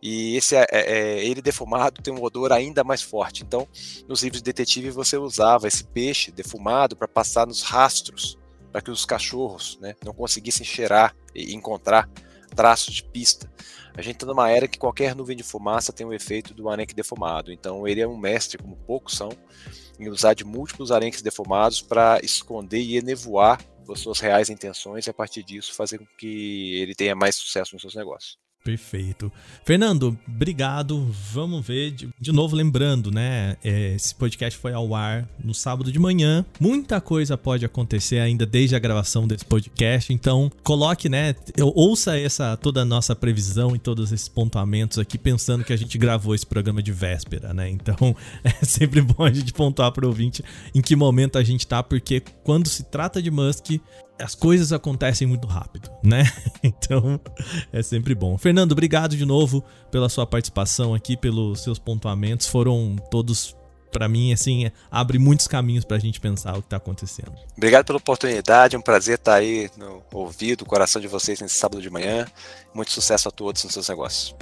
E 0.00 0.36
esse 0.36 0.54
é, 0.54 0.64
é, 0.70 0.80
é, 0.80 1.24
ele 1.24 1.42
defumado 1.42 2.00
tem 2.02 2.14
um 2.14 2.22
odor 2.22 2.52
ainda 2.52 2.84
mais 2.84 3.02
forte. 3.02 3.42
Então, 3.42 3.66
nos 4.06 4.22
livros 4.22 4.40
de 4.40 4.44
detetive 4.44 4.90
você 4.90 5.16
usava 5.16 5.66
esse 5.66 5.84
peixe 5.84 6.30
defumado 6.30 6.94
para 6.96 7.08
passar 7.08 7.46
nos 7.46 7.62
rastros, 7.62 8.38
para 8.70 8.80
que 8.80 8.90
os 8.90 9.04
cachorros 9.04 9.78
né, 9.80 9.96
não 10.04 10.12
conseguissem 10.12 10.64
cheirar 10.64 11.16
e 11.34 11.54
encontrar 11.54 12.08
traços 12.54 12.94
de 12.94 13.04
pista. 13.04 13.50
A 13.96 14.02
gente 14.02 14.16
está 14.16 14.26
numa 14.26 14.50
era 14.50 14.68
que 14.68 14.78
qualquer 14.78 15.16
nuvem 15.16 15.36
de 15.36 15.42
fumaça 15.42 15.92
tem 15.92 16.06
o 16.06 16.12
efeito 16.12 16.54
do 16.54 16.68
arenque 16.68 16.94
defumado. 16.94 17.50
Então 17.50 17.88
ele 17.88 18.00
é 18.00 18.06
um 18.06 18.16
mestre, 18.16 18.58
como 18.58 18.76
poucos 18.76 19.14
são, 19.14 19.30
em 19.98 20.08
usar 20.08 20.34
de 20.34 20.44
múltiplos 20.44 20.92
arenques 20.92 21.22
defumados 21.22 21.80
para 21.80 22.20
esconder 22.22 22.80
e 22.80 22.98
enevoar 22.98 23.58
as 23.92 24.00
suas 24.00 24.20
reais 24.20 24.50
intenções 24.50 25.06
e 25.06 25.10
a 25.10 25.14
partir 25.14 25.42
disso 25.42 25.74
fazer 25.74 25.98
com 25.98 26.06
que 26.18 26.80
ele 26.80 26.94
tenha 26.94 27.14
mais 27.14 27.36
sucesso 27.36 27.74
nos 27.74 27.82
seus 27.82 27.94
negócios. 27.94 28.38
Perfeito. 28.66 29.30
Fernando, 29.64 30.18
obrigado. 30.26 31.06
Vamos 31.32 31.64
ver. 31.64 31.92
De, 31.92 32.08
de 32.18 32.32
novo, 32.32 32.56
lembrando, 32.56 33.12
né? 33.12 33.56
É, 33.62 33.94
esse 33.94 34.12
podcast 34.12 34.58
foi 34.58 34.72
ao 34.72 34.92
ar 34.92 35.24
no 35.42 35.54
sábado 35.54 35.92
de 35.92 36.00
manhã. 36.00 36.44
Muita 36.58 37.00
coisa 37.00 37.38
pode 37.38 37.64
acontecer 37.64 38.18
ainda 38.18 38.44
desde 38.44 38.74
a 38.74 38.80
gravação 38.80 39.24
desse 39.24 39.44
podcast. 39.44 40.12
Então, 40.12 40.50
coloque, 40.64 41.08
né? 41.08 41.36
Ouça 41.76 42.18
essa 42.18 42.56
toda 42.56 42.82
a 42.82 42.84
nossa 42.84 43.14
previsão 43.14 43.76
e 43.76 43.78
todos 43.78 44.10
esses 44.10 44.28
pontuamentos 44.28 44.98
aqui, 44.98 45.16
pensando 45.16 45.62
que 45.62 45.72
a 45.72 45.76
gente 45.76 45.96
gravou 45.96 46.34
esse 46.34 46.44
programa 46.44 46.82
de 46.82 46.90
véspera, 46.90 47.54
né? 47.54 47.70
Então, 47.70 48.16
é 48.42 48.64
sempre 48.64 49.00
bom 49.00 49.22
a 49.22 49.32
gente 49.32 49.52
pontuar 49.52 49.92
para 49.92 50.04
o 50.04 50.08
ouvinte 50.08 50.42
em 50.74 50.82
que 50.82 50.96
momento 50.96 51.38
a 51.38 51.44
gente 51.44 51.64
tá, 51.64 51.84
porque 51.84 52.20
quando 52.42 52.66
se 52.66 52.82
trata 52.82 53.22
de 53.22 53.30
Musk, 53.30 53.78
as 54.18 54.34
coisas 54.34 54.72
acontecem 54.72 55.26
muito 55.26 55.46
rápido, 55.46 55.90
né? 56.02 56.24
Então 56.62 57.20
é 57.72 57.82
sempre 57.82 58.14
bom. 58.14 58.36
Fernando, 58.36 58.72
obrigado 58.72 59.16
de 59.16 59.24
novo 59.24 59.62
pela 59.90 60.08
sua 60.08 60.26
participação 60.26 60.94
aqui, 60.94 61.16
pelos 61.16 61.62
seus 61.62 61.78
pontuamentos. 61.78 62.46
Foram 62.48 62.96
todos, 63.10 63.56
para 63.92 64.08
mim, 64.08 64.32
assim, 64.32 64.70
abre 64.90 65.18
muitos 65.18 65.46
caminhos 65.46 65.84
para 65.84 65.96
a 65.96 66.00
gente 66.00 66.20
pensar 66.20 66.52
o 66.52 66.60
que 66.60 66.66
está 66.66 66.76
acontecendo. 66.76 67.32
Obrigado 67.56 67.86
pela 67.86 67.98
oportunidade, 67.98 68.74
é 68.74 68.78
um 68.78 68.82
prazer 68.82 69.16
estar 69.16 69.34
aí 69.34 69.70
no 69.76 70.02
ouvido, 70.12 70.64
coração 70.64 71.00
de 71.00 71.08
vocês 71.08 71.40
nesse 71.40 71.54
sábado 71.54 71.80
de 71.80 71.90
manhã. 71.90 72.26
Muito 72.74 72.90
sucesso 72.90 73.28
a 73.28 73.30
todos 73.30 73.62
nos 73.62 73.72
seus 73.72 73.88
negócios. 73.88 74.34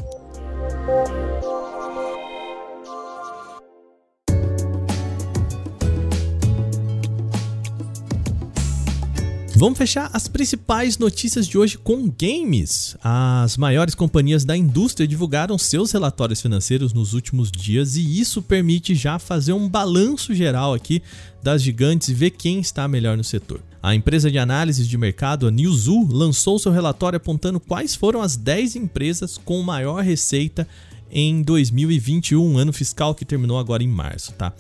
Vamos 9.65 9.79
fechar 9.79 10.11
as 10.13 10.29
principais 10.29 10.99
notícias 10.99 11.49
de 11.49 11.57
hoje 11.57 11.79
com 11.79 12.07
games. 12.07 12.99
As 13.03 13.57
maiores 13.57 13.95
companhias 13.95 14.45
da 14.45 14.55
indústria 14.55 15.09
divulgaram 15.09 15.57
seus 15.57 15.91
relatórios 15.91 16.43
financeiros 16.43 16.93
nos 16.93 17.15
últimos 17.15 17.51
dias 17.51 17.97
e 17.97 18.21
isso 18.21 18.43
permite 18.43 18.95
já 18.95 19.19
fazer 19.19 19.55
um 19.55 19.67
balanço 19.67 20.35
geral 20.35 20.75
aqui 20.75 21.03
das 21.43 21.63
gigantes 21.63 22.09
e 22.09 22.13
ver 22.13 22.33
quem 22.33 22.61
está 22.61 22.87
melhor 22.87 23.17
no 23.17 23.25
setor. 23.25 23.59
A 23.83 23.95
empresa 23.95 24.31
de 24.31 24.39
análise 24.39 24.87
de 24.87 24.99
mercado, 24.99 25.47
a 25.49 25.51
Newzoo, 25.51 26.13
lançou 26.13 26.59
seu 26.59 26.71
relatório 26.71 27.17
apontando 27.17 27.59
quais 27.59 27.95
foram 27.95 28.21
as 28.21 28.37
10 28.37 28.77
empresas 28.77 29.39
com 29.39 29.63
maior 29.63 30.05
receita 30.05 30.69
em 31.11 31.41
2021, 31.41 32.59
ano 32.59 32.73
fiscal 32.75 33.15
que 33.15 33.25
terminou 33.25 33.59
agora 33.59 33.83
em 33.83 33.89
março, 33.89 34.35
tá? 34.35 34.53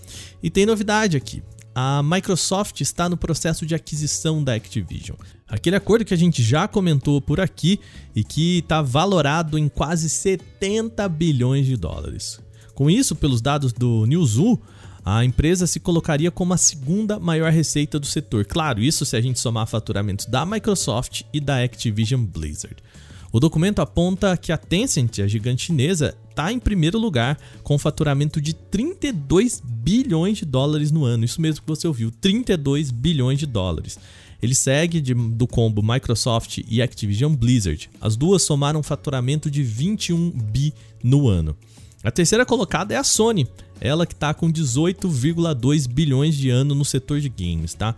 E 0.42 0.48
tem 0.48 0.64
novidade 0.64 1.14
aqui 1.14 1.42
a 1.74 2.02
Microsoft 2.02 2.80
está 2.80 3.08
no 3.08 3.16
processo 3.16 3.66
de 3.66 3.74
aquisição 3.74 4.42
da 4.42 4.54
Activision. 4.54 5.16
Aquele 5.48 5.76
acordo 5.76 6.04
que 6.04 6.14
a 6.14 6.16
gente 6.16 6.42
já 6.42 6.68
comentou 6.68 7.20
por 7.20 7.40
aqui 7.40 7.80
e 8.14 8.22
que 8.22 8.58
está 8.58 8.80
valorado 8.80 9.58
em 9.58 9.68
quase 9.68 10.08
70 10.08 11.08
bilhões 11.08 11.66
de 11.66 11.76
dólares. 11.76 12.40
Com 12.74 12.88
isso, 12.88 13.16
pelos 13.16 13.40
dados 13.40 13.72
do 13.72 14.06
Newzoo, 14.06 14.60
a 15.04 15.24
empresa 15.24 15.66
se 15.66 15.78
colocaria 15.78 16.30
como 16.30 16.54
a 16.54 16.56
segunda 16.56 17.18
maior 17.18 17.52
receita 17.52 17.98
do 17.98 18.06
setor. 18.06 18.44
Claro, 18.44 18.80
isso 18.80 19.04
se 19.04 19.16
a 19.16 19.20
gente 19.20 19.38
somar 19.38 19.66
faturamentos 19.66 20.26
da 20.26 20.46
Microsoft 20.46 21.22
e 21.32 21.40
da 21.40 21.62
Activision 21.62 22.24
Blizzard. 22.24 22.76
O 23.34 23.40
documento 23.40 23.80
aponta 23.80 24.36
que 24.36 24.52
a 24.52 24.56
Tencent, 24.56 25.18
a 25.18 25.26
gigante 25.26 25.64
chinesa, 25.64 26.16
está 26.30 26.52
em 26.52 26.58
primeiro 26.60 27.00
lugar 27.00 27.36
com 27.64 27.74
um 27.74 27.78
faturamento 27.78 28.40
de 28.40 28.54
32 28.54 29.60
bilhões 29.60 30.38
de 30.38 30.44
dólares 30.44 30.92
no 30.92 31.04
ano. 31.04 31.24
Isso 31.24 31.40
mesmo 31.40 31.62
que 31.62 31.66
você 31.66 31.88
ouviu, 31.88 32.12
32 32.12 32.92
bilhões 32.92 33.40
de 33.40 33.44
dólares. 33.46 33.98
Ele 34.40 34.54
segue 34.54 35.00
de, 35.00 35.14
do 35.14 35.48
combo 35.48 35.82
Microsoft 35.82 36.58
e 36.68 36.80
Activision 36.80 37.34
Blizzard. 37.34 37.90
As 38.00 38.14
duas 38.14 38.44
somaram 38.44 38.78
um 38.78 38.84
faturamento 38.84 39.50
de 39.50 39.64
21 39.64 40.30
bi 40.30 40.72
no 41.02 41.26
ano. 41.26 41.56
A 42.04 42.12
terceira 42.12 42.46
colocada 42.46 42.94
é 42.94 42.96
a 42.96 43.02
Sony, 43.02 43.48
ela 43.80 44.06
que 44.06 44.14
está 44.14 44.32
com 44.32 44.46
18,2 44.48 45.88
bilhões 45.88 46.36
de 46.36 46.50
ano 46.50 46.72
no 46.72 46.84
setor 46.84 47.20
de 47.20 47.28
games, 47.28 47.74
tá? 47.74 47.96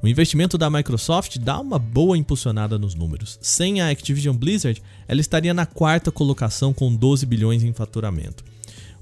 O 0.00 0.06
investimento 0.06 0.56
da 0.56 0.70
Microsoft 0.70 1.38
dá 1.38 1.60
uma 1.60 1.78
boa 1.78 2.16
impulsionada 2.16 2.78
nos 2.78 2.94
números. 2.94 3.36
Sem 3.42 3.80
a 3.80 3.88
Activision 3.88 4.36
Blizzard, 4.36 4.80
ela 5.08 5.20
estaria 5.20 5.52
na 5.52 5.66
quarta 5.66 6.12
colocação 6.12 6.72
com 6.72 6.94
12 6.94 7.26
bilhões 7.26 7.64
em 7.64 7.72
faturamento. 7.72 8.44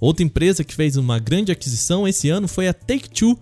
Outra 0.01 0.25
empresa 0.25 0.65
que 0.65 0.75
fez 0.75 0.97
uma 0.97 1.19
grande 1.19 1.53
aquisição 1.53 2.09
esse 2.09 2.31
ano 2.31 2.49
foi 2.49 2.67
a 2.67 2.73
Take-Two, 2.73 3.39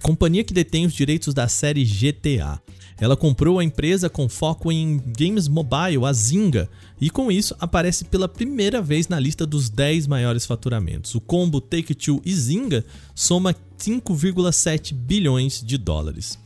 companhia 0.00 0.44
que 0.44 0.54
detém 0.54 0.86
os 0.86 0.92
direitos 0.92 1.34
da 1.34 1.48
série 1.48 1.84
GTA. 1.84 2.60
Ela 3.00 3.16
comprou 3.16 3.58
a 3.58 3.64
empresa 3.64 4.08
com 4.08 4.28
foco 4.28 4.70
em 4.70 5.02
games 5.18 5.48
mobile, 5.48 6.04
a 6.06 6.12
Zynga, 6.12 6.68
e 7.00 7.10
com 7.10 7.32
isso 7.32 7.56
aparece 7.58 8.04
pela 8.04 8.28
primeira 8.28 8.80
vez 8.80 9.08
na 9.08 9.18
lista 9.18 9.44
dos 9.44 9.68
10 9.68 10.06
maiores 10.06 10.46
faturamentos. 10.46 11.16
O 11.16 11.20
combo 11.20 11.60
Take-Two 11.60 12.22
e 12.24 12.32
Zynga 12.32 12.84
soma 13.12 13.54
5,7 13.76 14.94
bilhões 14.94 15.60
de 15.60 15.76
dólares. 15.76 16.38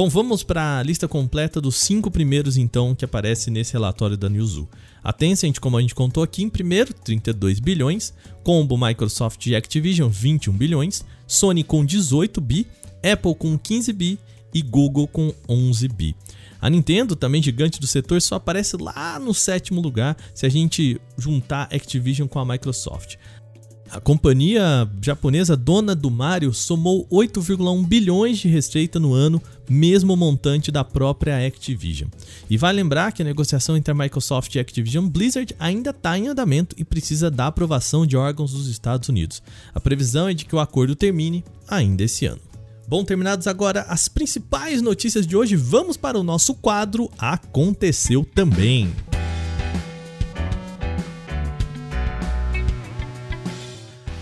Bom, 0.00 0.08
vamos 0.08 0.42
para 0.42 0.78
a 0.78 0.82
lista 0.82 1.06
completa 1.06 1.60
dos 1.60 1.76
cinco 1.76 2.10
primeiros 2.10 2.56
então 2.56 2.94
que 2.94 3.04
aparece 3.04 3.50
nesse 3.50 3.74
relatório 3.74 4.16
da 4.16 4.30
Newzoo. 4.30 4.66
A 5.04 5.12
Tencent, 5.12 5.58
como 5.58 5.76
a 5.76 5.80
gente 5.82 5.94
contou 5.94 6.22
aqui, 6.22 6.42
em 6.42 6.48
primeiro, 6.48 6.94
32 6.94 7.60
bilhões, 7.60 8.14
Combo, 8.42 8.78
Microsoft 8.78 9.44
e 9.44 9.54
Activision, 9.54 10.08
21 10.08 10.54
bilhões, 10.54 11.04
Sony 11.26 11.62
com 11.62 11.84
18 11.84 12.40
bi, 12.40 12.66
Apple 13.12 13.34
com 13.34 13.58
15 13.58 13.92
bi 13.92 14.18
e 14.54 14.62
Google 14.62 15.06
com 15.06 15.34
11 15.46 15.86
bi. 15.88 16.16
A 16.62 16.70
Nintendo, 16.70 17.14
também 17.14 17.42
gigante 17.42 17.78
do 17.78 17.86
setor, 17.86 18.22
só 18.22 18.36
aparece 18.36 18.78
lá 18.78 19.18
no 19.18 19.34
sétimo 19.34 19.82
lugar 19.82 20.16
se 20.34 20.46
a 20.46 20.48
gente 20.48 20.98
juntar 21.18 21.68
Activision 21.70 22.26
com 22.26 22.38
a 22.38 22.44
Microsoft. 22.46 23.16
A 23.92 23.98
companhia 23.98 24.88
japonesa 25.02 25.56
dona 25.56 25.96
do 25.96 26.08
Mario 26.12 26.54
somou 26.54 27.08
8,1 27.08 27.84
bilhões 27.84 28.38
de 28.38 28.46
receita 28.46 29.00
no 29.00 29.12
ano, 29.12 29.42
mesmo 29.68 30.16
montante 30.16 30.70
da 30.70 30.84
própria 30.84 31.44
Activision. 31.44 32.08
E 32.48 32.56
vai 32.56 32.72
lembrar 32.72 33.10
que 33.10 33.20
a 33.20 33.24
negociação 33.24 33.76
entre 33.76 33.90
a 33.90 33.94
Microsoft 33.94 34.54
e 34.54 34.58
a 34.58 34.62
Activision 34.62 35.08
Blizzard 35.08 35.56
ainda 35.58 35.90
está 35.90 36.16
em 36.16 36.28
andamento 36.28 36.76
e 36.78 36.84
precisa 36.84 37.28
da 37.28 37.48
aprovação 37.48 38.06
de 38.06 38.16
órgãos 38.16 38.52
dos 38.52 38.68
Estados 38.68 39.08
Unidos. 39.08 39.42
A 39.74 39.80
previsão 39.80 40.28
é 40.28 40.34
de 40.34 40.44
que 40.44 40.54
o 40.54 40.60
acordo 40.60 40.94
termine 40.94 41.44
ainda 41.66 42.04
esse 42.04 42.26
ano. 42.26 42.40
Bom, 42.86 43.04
terminados 43.04 43.48
agora 43.48 43.82
as 43.88 44.06
principais 44.06 44.80
notícias 44.80 45.26
de 45.26 45.36
hoje, 45.36 45.56
vamos 45.56 45.96
para 45.96 46.18
o 46.18 46.22
nosso 46.22 46.54
quadro 46.54 47.10
Aconteceu 47.18 48.24
Também. 48.34 48.92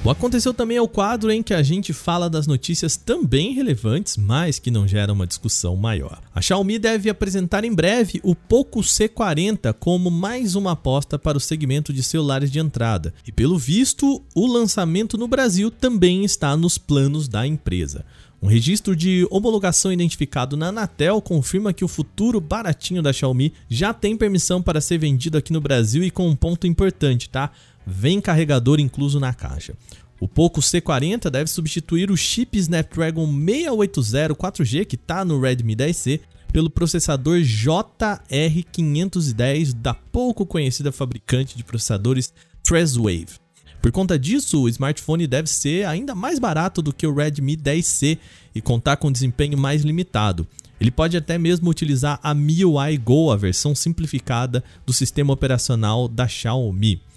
O 0.08 0.10
Aconteceu 0.10 0.54
também 0.54 0.78
é 0.78 0.80
o 0.80 0.88
quadro 0.88 1.30
em 1.30 1.42
que 1.42 1.52
a 1.52 1.62
gente 1.62 1.92
fala 1.92 2.30
das 2.30 2.46
notícias 2.46 2.96
também 2.96 3.52
relevantes, 3.52 4.16
mas 4.16 4.58
que 4.58 4.70
não 4.70 4.88
geram 4.88 5.12
uma 5.12 5.26
discussão 5.26 5.76
maior. 5.76 6.22
A 6.34 6.40
Xiaomi 6.40 6.78
deve 6.78 7.10
apresentar 7.10 7.62
em 7.62 7.74
breve 7.74 8.18
o 8.24 8.34
Poco 8.34 8.80
C40 8.80 9.74
como 9.74 10.10
mais 10.10 10.54
uma 10.54 10.72
aposta 10.72 11.18
para 11.18 11.36
o 11.36 11.40
segmento 11.40 11.92
de 11.92 12.02
celulares 12.02 12.50
de 12.50 12.58
entrada. 12.58 13.12
E 13.26 13.30
pelo 13.30 13.58
visto, 13.58 14.24
o 14.34 14.46
lançamento 14.46 15.18
no 15.18 15.28
Brasil 15.28 15.70
também 15.70 16.24
está 16.24 16.56
nos 16.56 16.78
planos 16.78 17.28
da 17.28 17.46
empresa. 17.46 18.02
Um 18.40 18.46
registro 18.46 18.96
de 18.96 19.26
homologação 19.30 19.92
identificado 19.92 20.56
na 20.56 20.68
Anatel 20.68 21.20
confirma 21.20 21.74
que 21.74 21.84
o 21.84 21.88
futuro 21.88 22.40
baratinho 22.40 23.02
da 23.02 23.12
Xiaomi 23.12 23.52
já 23.68 23.92
tem 23.92 24.16
permissão 24.16 24.62
para 24.62 24.80
ser 24.80 24.96
vendido 24.96 25.36
aqui 25.36 25.52
no 25.52 25.60
Brasil 25.60 26.02
e 26.02 26.10
com 26.10 26.26
um 26.26 26.36
ponto 26.36 26.66
importante, 26.66 27.28
tá? 27.28 27.50
Vem 27.90 28.20
carregador 28.20 28.78
incluso 28.78 29.18
na 29.18 29.32
caixa. 29.32 29.74
O 30.20 30.28
Poco 30.28 30.60
C40 30.60 31.30
deve 31.30 31.48
substituir 31.48 32.10
o 32.10 32.16
chip 32.16 32.58
Snapdragon 32.58 33.26
680 33.26 34.34
4G 34.34 34.84
que 34.84 34.96
está 34.96 35.24
no 35.24 35.40
Redmi 35.40 35.74
10C 35.74 36.20
pelo 36.52 36.68
processador 36.68 37.38
JR510 37.38 39.72
da 39.72 39.94
pouco 39.94 40.44
conhecida 40.44 40.92
fabricante 40.92 41.56
de 41.56 41.64
processadores 41.64 42.30
Trezwave. 42.62 43.38
Por 43.80 43.90
conta 43.90 44.18
disso, 44.18 44.60
o 44.62 44.68
smartphone 44.68 45.26
deve 45.26 45.48
ser 45.48 45.86
ainda 45.86 46.14
mais 46.14 46.38
barato 46.38 46.82
do 46.82 46.92
que 46.92 47.06
o 47.06 47.14
Redmi 47.14 47.56
10C 47.56 48.18
e 48.54 48.60
contar 48.60 48.98
com 48.98 49.10
desempenho 49.10 49.56
mais 49.56 49.80
limitado. 49.82 50.46
Ele 50.78 50.90
pode 50.90 51.16
até 51.16 51.38
mesmo 51.38 51.70
utilizar 51.70 52.20
a 52.22 52.34
MIUI 52.34 52.98
Go, 52.98 53.32
a 53.32 53.36
versão 53.36 53.74
simplificada 53.74 54.62
do 54.84 54.92
sistema 54.92 55.32
operacional 55.32 56.06
da 56.06 56.28
Xiaomi. 56.28 57.07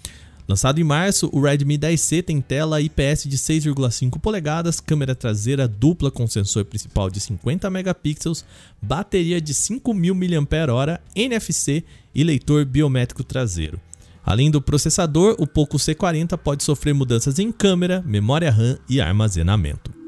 Lançado 0.48 0.80
em 0.80 0.84
março, 0.84 1.30
o 1.32 1.40
Redmi 1.40 1.78
10C 1.78 2.22
tem 2.22 2.40
tela 2.40 2.80
IPS 2.80 3.24
de 3.24 3.38
6,5 3.38 4.18
polegadas, 4.18 4.80
câmera 4.80 5.14
traseira 5.14 5.68
dupla 5.68 6.10
com 6.10 6.26
sensor 6.26 6.64
principal 6.64 7.08
de 7.10 7.20
50 7.20 7.70
megapixels, 7.70 8.44
bateria 8.80 9.40
de 9.40 9.54
5000 9.54 10.14
mAh, 10.14 11.00
NFC 11.14 11.84
e 12.14 12.24
leitor 12.24 12.64
biométrico 12.64 13.22
traseiro. 13.22 13.80
Além 14.24 14.50
do 14.50 14.60
processador, 14.60 15.36
o 15.38 15.46
Poco 15.46 15.76
C40 15.76 16.36
pode 16.36 16.62
sofrer 16.62 16.92
mudanças 16.92 17.38
em 17.38 17.50
câmera, 17.50 18.02
memória 18.06 18.50
RAM 18.50 18.78
e 18.88 19.00
armazenamento. 19.00 20.01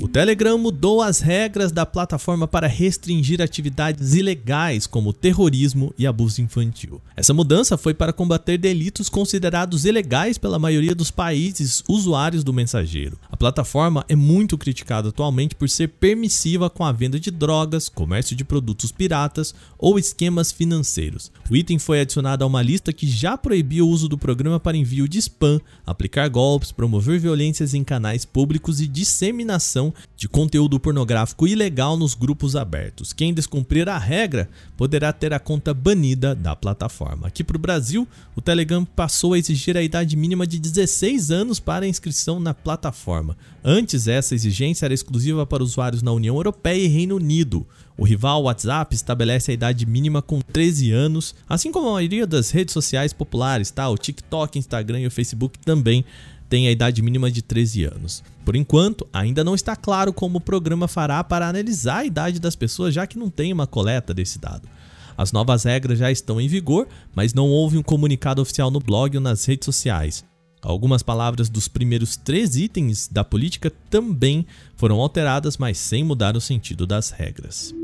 O 0.00 0.06
Telegram 0.06 0.56
mudou 0.56 1.02
as 1.02 1.18
regras 1.18 1.72
da 1.72 1.84
plataforma 1.84 2.46
para 2.46 2.68
restringir 2.68 3.42
atividades 3.42 4.14
ilegais 4.14 4.86
como 4.86 5.12
terrorismo 5.12 5.92
e 5.98 6.06
abuso 6.06 6.40
infantil. 6.40 7.00
Essa 7.16 7.34
mudança 7.34 7.76
foi 7.76 7.92
para 7.92 8.12
combater 8.12 8.58
delitos 8.58 9.08
considerados 9.08 9.84
ilegais 9.84 10.38
pela 10.38 10.56
maioria 10.56 10.94
dos 10.94 11.10
países 11.10 11.82
usuários 11.88 12.44
do 12.44 12.52
mensageiro. 12.52 13.18
A 13.28 13.36
plataforma 13.36 14.04
é 14.08 14.14
muito 14.14 14.56
criticada 14.56 15.08
atualmente 15.08 15.56
por 15.56 15.68
ser 15.68 15.88
permissiva 15.88 16.70
com 16.70 16.84
a 16.84 16.92
venda 16.92 17.18
de 17.18 17.32
drogas, 17.32 17.88
comércio 17.88 18.36
de 18.36 18.44
produtos 18.44 18.92
piratas 18.92 19.52
ou 19.76 19.98
esquemas 19.98 20.52
financeiros. 20.52 21.32
O 21.50 21.56
item 21.56 21.76
foi 21.80 22.00
adicionado 22.00 22.44
a 22.44 22.46
uma 22.46 22.62
lista 22.62 22.92
que 22.92 23.08
já 23.08 23.36
proibia 23.36 23.84
o 23.84 23.88
uso 23.88 24.08
do 24.08 24.16
programa 24.16 24.60
para 24.60 24.76
envio 24.76 25.08
de 25.08 25.18
spam, 25.18 25.60
aplicar 25.84 26.28
golpes, 26.28 26.70
promover 26.70 27.18
violências 27.18 27.74
em 27.74 27.82
canais 27.82 28.24
públicos 28.24 28.80
e 28.80 28.86
disseminação 28.86 29.87
de 30.16 30.28
conteúdo 30.28 30.78
pornográfico 30.80 31.46
ilegal 31.46 31.96
nos 31.96 32.14
grupos 32.14 32.56
abertos. 32.56 33.12
Quem 33.12 33.34
descumprir 33.34 33.88
a 33.88 33.98
regra 33.98 34.48
poderá 34.76 35.12
ter 35.12 35.32
a 35.32 35.38
conta 35.38 35.72
banida 35.74 36.34
da 36.34 36.54
plataforma. 36.54 37.26
Aqui 37.26 37.42
para 37.42 37.56
o 37.56 37.60
Brasil, 37.60 38.06
o 38.34 38.40
Telegram 38.40 38.84
passou 38.84 39.32
a 39.32 39.38
exigir 39.38 39.76
a 39.76 39.82
idade 39.82 40.16
mínima 40.16 40.46
de 40.46 40.58
16 40.58 41.30
anos 41.30 41.60
para 41.60 41.86
inscrição 41.86 42.40
na 42.40 42.54
plataforma. 42.54 43.36
Antes, 43.64 44.08
essa 44.08 44.34
exigência 44.34 44.86
era 44.86 44.94
exclusiva 44.94 45.44
para 45.44 45.62
usuários 45.62 46.02
na 46.02 46.12
União 46.12 46.36
Europeia 46.36 46.84
e 46.84 46.88
Reino 46.88 47.16
Unido. 47.16 47.66
O 47.98 48.04
rival 48.04 48.44
WhatsApp 48.44 48.94
estabelece 48.94 49.50
a 49.50 49.54
idade 49.54 49.84
mínima 49.84 50.22
com 50.22 50.40
13 50.40 50.92
anos, 50.92 51.34
assim 51.48 51.72
como 51.72 51.88
a 51.88 51.94
maioria 51.94 52.28
das 52.28 52.52
redes 52.52 52.72
sociais 52.72 53.12
populares, 53.12 53.72
tá? 53.72 53.88
O 53.88 53.98
TikTok, 53.98 54.56
Instagram 54.56 55.00
e 55.00 55.06
o 55.08 55.10
Facebook 55.10 55.58
também 55.58 56.04
tem 56.48 56.66
a 56.66 56.70
idade 56.70 57.02
mínima 57.02 57.30
de 57.30 57.42
13 57.42 57.84
anos. 57.84 58.22
Por 58.44 58.56
enquanto, 58.56 59.06
ainda 59.12 59.44
não 59.44 59.54
está 59.54 59.76
claro 59.76 60.12
como 60.12 60.38
o 60.38 60.40
programa 60.40 60.88
fará 60.88 61.22
para 61.22 61.48
analisar 61.48 61.98
a 61.98 62.04
idade 62.04 62.40
das 62.40 62.56
pessoas, 62.56 62.94
já 62.94 63.06
que 63.06 63.18
não 63.18 63.28
tem 63.28 63.52
uma 63.52 63.66
coleta 63.66 64.14
desse 64.14 64.38
dado. 64.38 64.68
As 65.16 65.32
novas 65.32 65.64
regras 65.64 65.98
já 65.98 66.10
estão 66.10 66.40
em 66.40 66.48
vigor, 66.48 66.86
mas 67.14 67.34
não 67.34 67.48
houve 67.48 67.76
um 67.76 67.82
comunicado 67.82 68.40
oficial 68.40 68.70
no 68.70 68.80
blog 68.80 69.16
ou 69.16 69.22
nas 69.22 69.44
redes 69.44 69.66
sociais. 69.66 70.24
Algumas 70.62 71.02
palavras 71.02 71.48
dos 71.48 71.68
primeiros 71.68 72.16
três 72.16 72.56
itens 72.56 73.08
da 73.08 73.24
política 73.24 73.70
também 73.90 74.46
foram 74.76 75.00
alteradas, 75.00 75.56
mas 75.56 75.78
sem 75.78 76.02
mudar 76.02 76.36
o 76.36 76.40
sentido 76.40 76.86
das 76.86 77.10
regras. 77.10 77.74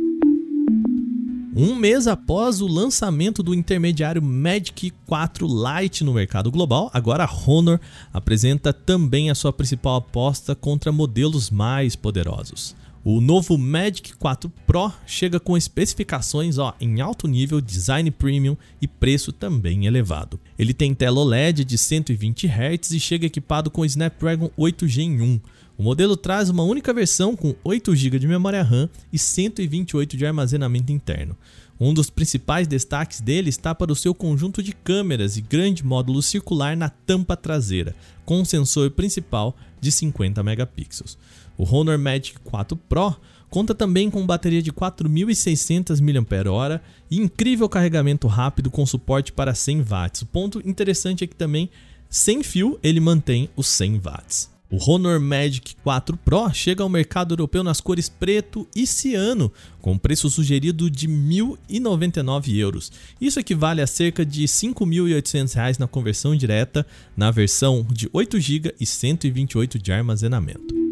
Um 1.57 1.77
mês 1.77 2.09
após 2.09 2.61
o 2.61 2.67
lançamento 2.67 3.40
do 3.40 3.55
intermediário 3.55 4.21
Magic 4.21 4.90
4 5.07 5.47
Lite 5.47 6.03
no 6.03 6.12
mercado 6.12 6.51
global, 6.51 6.90
agora 6.93 7.23
a 7.23 7.31
Honor 7.33 7.79
apresenta 8.12 8.73
também 8.73 9.31
a 9.31 9.37
sua 9.37 9.53
principal 9.53 9.95
aposta 9.95 10.57
contra 10.57 10.90
modelos 10.90 11.53
mais 11.53 11.95
poderosos. 11.95 12.75
O 13.05 13.21
novo 13.21 13.57
Magic 13.57 14.17
4 14.17 14.51
Pro 14.67 14.90
chega 15.07 15.38
com 15.38 15.57
especificações 15.57 16.59
ó, 16.59 16.75
em 16.81 17.01
alto 17.01 17.29
nível, 17.29 17.61
design 17.61 18.11
premium 18.11 18.57
e 18.83 18.88
preço 18.88 19.31
também 19.31 19.87
elevado. 19.87 20.40
Ele 20.59 20.75
tem 20.75 20.93
tela 20.93 21.21
OLED 21.21 21.64
de 21.64 21.79
120 21.79 22.49
Hz 22.49 22.90
e 22.90 22.99
chega 22.99 23.27
equipado 23.27 23.71
com 23.71 23.85
Snapdragon 23.85 24.51
8 24.57 24.88
Gen 24.88 25.21
1, 25.21 25.40
o 25.76 25.82
modelo 25.82 26.16
traz 26.16 26.48
uma 26.48 26.62
única 26.62 26.92
versão 26.92 27.34
com 27.34 27.54
8 27.64 27.94
GB 27.96 28.18
de 28.18 28.28
memória 28.28 28.62
RAM 28.62 28.88
e 29.12 29.18
128 29.18 30.16
de 30.16 30.24
armazenamento 30.24 30.92
interno. 30.92 31.37
Um 31.80 31.92
dos 31.92 32.08
principais 32.08 32.68
destaques 32.68 33.20
dele 33.20 33.48
está 33.50 33.74
para 33.74 33.92
o 33.92 33.96
seu 33.96 34.14
conjunto 34.14 34.62
de 34.62 34.72
câmeras 34.72 35.37
e 35.37 35.40
grande 35.40 35.84
módulo 35.84 36.22
circular 36.22 36.76
na 36.76 36.88
tampa 36.88 37.37
traseira, 37.37 37.96
com 38.24 38.40
um 38.40 38.44
sensor 38.44 38.92
principal 38.92 39.56
de 39.80 39.90
50 39.90 40.42
megapixels. 40.42 41.18
O 41.58 41.64
Honor 41.64 41.98
Magic 41.98 42.38
4 42.44 42.76
Pro 42.76 43.16
conta 43.50 43.74
também 43.74 44.10
com 44.10 44.24
bateria 44.24 44.62
de 44.62 44.72
4.600 44.72 46.00
mAh 46.00 46.80
e 47.10 47.18
incrível 47.18 47.68
carregamento 47.68 48.28
rápido 48.28 48.70
com 48.70 48.87
suporte 48.87 49.32
para 49.32 49.54
100 49.54 49.82
watts. 49.82 50.22
O 50.22 50.26
ponto 50.26 50.62
interessante 50.64 51.24
é 51.24 51.26
que 51.26 51.37
também 51.37 51.68
sem 52.08 52.44
fio 52.44 52.78
ele 52.82 53.00
mantém 53.00 53.48
os 53.56 53.66
100 53.66 53.98
watts. 53.98 54.54
O 54.70 54.79
Honor 54.90 55.20
Magic 55.20 55.77
4 55.83 56.16
Pro 56.16 56.53
chega 56.53 56.83
ao 56.83 56.88
mercado 56.88 57.33
europeu 57.33 57.62
nas 57.62 57.81
cores 57.81 58.09
preto 58.09 58.66
e 58.74 58.87
ciano, 58.87 59.53
com 59.81 59.96
preço 59.96 60.29
sugerido 60.31 60.90
de 60.90 61.07
1.099 61.07 62.57
euros. 62.57 62.90
Isso 63.20 63.38
equivale 63.38 63.81
a 63.81 63.87
cerca 63.87 64.24
de 64.24 64.44
5.800 64.44 65.55
reais 65.55 65.79
na 65.79 65.87
conversão 65.87 66.35
direta 66.35 66.87
na 67.16 67.31
versão 67.31 67.87
de 67.90 68.09
8 68.12 68.40
GB 68.40 68.74
e 68.81 68.87
128 68.87 69.79
de 69.79 69.92
armazenamento. 69.92 70.84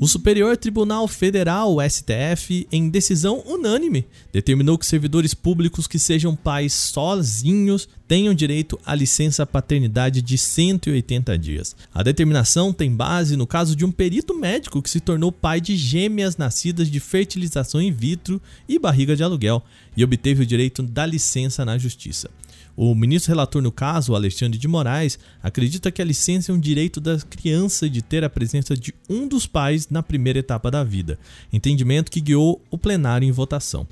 O 0.00 0.08
Superior 0.08 0.56
Tribunal 0.56 1.06
Federal, 1.06 1.76
STF, 1.88 2.66
em 2.70 2.88
decisão 2.88 3.44
unânime, 3.46 4.04
determinou 4.32 4.76
que 4.76 4.84
servidores 4.84 5.34
públicos 5.34 5.86
que 5.86 6.00
sejam 6.00 6.34
pais 6.34 6.72
sozinhos 6.72 7.88
tenham 8.08 8.34
direito 8.34 8.78
à 8.84 8.92
licença 8.92 9.46
paternidade 9.46 10.20
de 10.20 10.36
180 10.36 11.38
dias. 11.38 11.76
A 11.94 12.02
determinação 12.02 12.72
tem 12.72 12.90
base 12.90 13.36
no 13.36 13.46
caso 13.46 13.76
de 13.76 13.84
um 13.84 13.92
perito 13.92 14.34
médico 14.36 14.82
que 14.82 14.90
se 14.90 14.98
tornou 14.98 15.30
pai 15.30 15.60
de 15.60 15.76
gêmeas 15.76 16.36
nascidas 16.36 16.90
de 16.90 16.98
fertilização 16.98 17.80
in 17.80 17.92
vitro 17.92 18.42
e 18.68 18.80
barriga 18.80 19.14
de 19.14 19.22
aluguel 19.22 19.62
e 19.96 20.02
obteve 20.02 20.42
o 20.42 20.46
direito 20.46 20.82
da 20.82 21.06
licença 21.06 21.64
na 21.64 21.78
justiça. 21.78 22.28
O 22.76 22.94
ministro 22.94 23.30
relator 23.30 23.62
no 23.62 23.70
caso, 23.70 24.14
Alexandre 24.14 24.58
de 24.58 24.66
Moraes, 24.66 25.18
acredita 25.42 25.92
que 25.92 26.02
a 26.02 26.04
licença 26.04 26.50
é 26.50 26.54
um 26.54 26.58
direito 26.58 27.00
da 27.00 27.18
criança 27.18 27.88
de 27.88 28.02
ter 28.02 28.24
a 28.24 28.30
presença 28.30 28.76
de 28.76 28.92
um 29.08 29.28
dos 29.28 29.46
pais 29.46 29.88
na 29.88 30.02
primeira 30.02 30.40
etapa 30.40 30.70
da 30.70 30.82
vida, 30.82 31.18
entendimento 31.52 32.10
que 32.10 32.20
guiou 32.20 32.60
o 32.70 32.76
plenário 32.76 33.26
em 33.26 33.32
votação. 33.32 33.86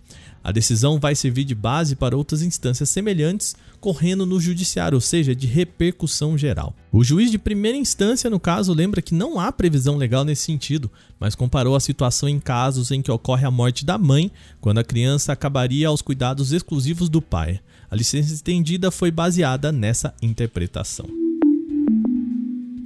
A 0.44 0.50
decisão 0.50 0.98
vai 0.98 1.14
servir 1.14 1.44
de 1.44 1.54
base 1.54 1.94
para 1.94 2.16
outras 2.16 2.42
instâncias 2.42 2.90
semelhantes 2.90 3.54
correndo 3.80 4.26
no 4.26 4.40
judiciário, 4.40 4.96
ou 4.96 5.00
seja, 5.00 5.34
de 5.34 5.46
repercussão 5.46 6.36
geral. 6.36 6.74
O 6.90 7.04
juiz 7.04 7.30
de 7.30 7.38
primeira 7.38 7.78
instância, 7.78 8.28
no 8.28 8.40
caso, 8.40 8.72
lembra 8.72 9.02
que 9.02 9.14
não 9.14 9.38
há 9.38 9.52
previsão 9.52 9.96
legal 9.96 10.24
nesse 10.24 10.42
sentido, 10.42 10.90
mas 11.18 11.34
comparou 11.34 11.76
a 11.76 11.80
situação 11.80 12.28
em 12.28 12.40
casos 12.40 12.90
em 12.90 13.02
que 13.02 13.10
ocorre 13.10 13.44
a 13.44 13.50
morte 13.50 13.84
da 13.84 13.98
mãe, 13.98 14.30
quando 14.60 14.78
a 14.78 14.84
criança 14.84 15.32
acabaria 15.32 15.88
aos 15.88 16.02
cuidados 16.02 16.52
exclusivos 16.52 17.08
do 17.08 17.22
pai. 17.22 17.60
A 17.92 17.94
licença 17.94 18.32
estendida 18.32 18.90
foi 18.90 19.10
baseada 19.10 19.70
nessa 19.70 20.14
interpretação. 20.22 21.04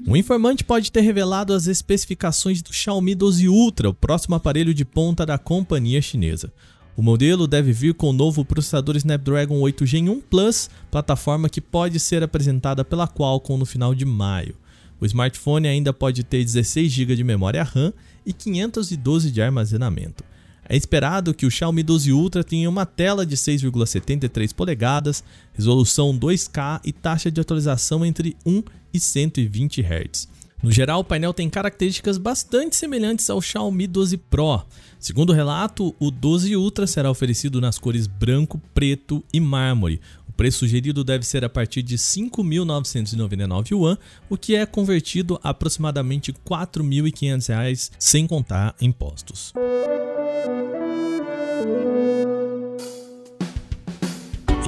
Um 0.05 0.17
informante 0.17 0.65
pode 0.65 0.91
ter 0.91 1.01
revelado 1.01 1.53
as 1.53 1.69
especificações 1.69 2.61
do 2.61 2.73
Xiaomi 2.73 3.15
12 3.15 3.49
Ultra, 3.49 3.91
o 3.91 3.95
próximo 3.95 4.35
aparelho 4.35 4.75
de 4.75 4.85
ponta 4.85 5.25
da 5.25 5.39
companhia 5.39 6.03
chinesa. 6.03 6.53
O 6.97 7.03
modelo 7.03 7.47
deve 7.47 7.73
vir 7.73 7.95
com 7.95 8.11
o 8.11 8.13
novo 8.13 8.45
processador 8.45 8.97
Snapdragon 8.97 9.61
8 9.61 9.87
Gen 9.87 10.09
1 10.11 10.23
Plus, 10.23 10.69
plataforma 10.91 11.49
que 11.49 11.61
pode 11.61 12.01
ser 12.01 12.25
apresentada 12.25 12.85
pela 12.85 13.07
Qualcomm 13.07 13.61
no 13.61 13.65
final 13.65 13.95
de 13.95 14.05
maio. 14.05 14.57
O 15.01 15.07
smartphone 15.07 15.69
ainda 15.69 15.93
pode 15.93 16.25
ter 16.25 16.43
16 16.43 16.91
GB 16.91 17.15
de 17.15 17.23
memória 17.23 17.63
RAM 17.63 17.93
e 18.27 18.33
512 18.33 19.31
de 19.31 19.41
armazenamento. 19.41 20.25
É 20.69 20.77
esperado 20.77 21.33
que 21.33 21.47
o 21.47 21.51
Xiaomi 21.51 21.83
12 21.83 22.13
Ultra 22.13 22.43
tenha 22.43 22.69
uma 22.69 22.85
tela 22.85 23.25
de 23.25 23.37
6,73 23.37 24.53
polegadas, 24.55 25.23
resolução 25.53 26.19
2K 26.19 26.81
e 26.85 26.93
taxa 26.93 27.31
de 27.31 27.41
atualização 27.41 28.05
entre 28.05 28.37
1 28.45 28.63
e 28.93 28.99
120 28.99 29.83
Hz. 29.83 30.29
No 30.63 30.73
geral, 30.73 31.01
o 31.01 31.05
painel 31.05 31.35
tem 31.35 31.49
características 31.49 32.19
bastante 32.19 32.75
semelhantes 32.75 33.29
ao 33.31 33.41
Xiaomi 33.41 33.87
12 33.87 34.17
Pro. 34.17 34.65
Segundo 34.99 35.31
o 35.31 35.35
relato, 35.35 35.95
o 36.01 36.11
12 36.11 36.57
Ultra 36.57 36.87
será 36.87 37.11
oferecido 37.11 37.61
nas 37.61 37.79
cores 37.79 38.07
branco, 38.07 38.61
preto 38.75 39.23
e 39.33 39.39
mármore. 39.39 40.01
Preço 40.37 40.59
sugerido 40.59 41.03
deve 41.03 41.25
ser 41.25 41.45
a 41.45 41.49
partir 41.49 41.83
de 41.83 41.97
5.999 41.97 43.71
yuan, 43.73 43.99
o 44.29 44.37
que 44.37 44.55
é 44.55 44.67
convertido 44.67 45.41
a 45.43 45.51
aproximadamente 45.57 46.31
R$ 46.31 46.39
4.500 46.47 47.91
sem 47.99 48.27
contar 48.27 48.75
impostos. 48.81 49.53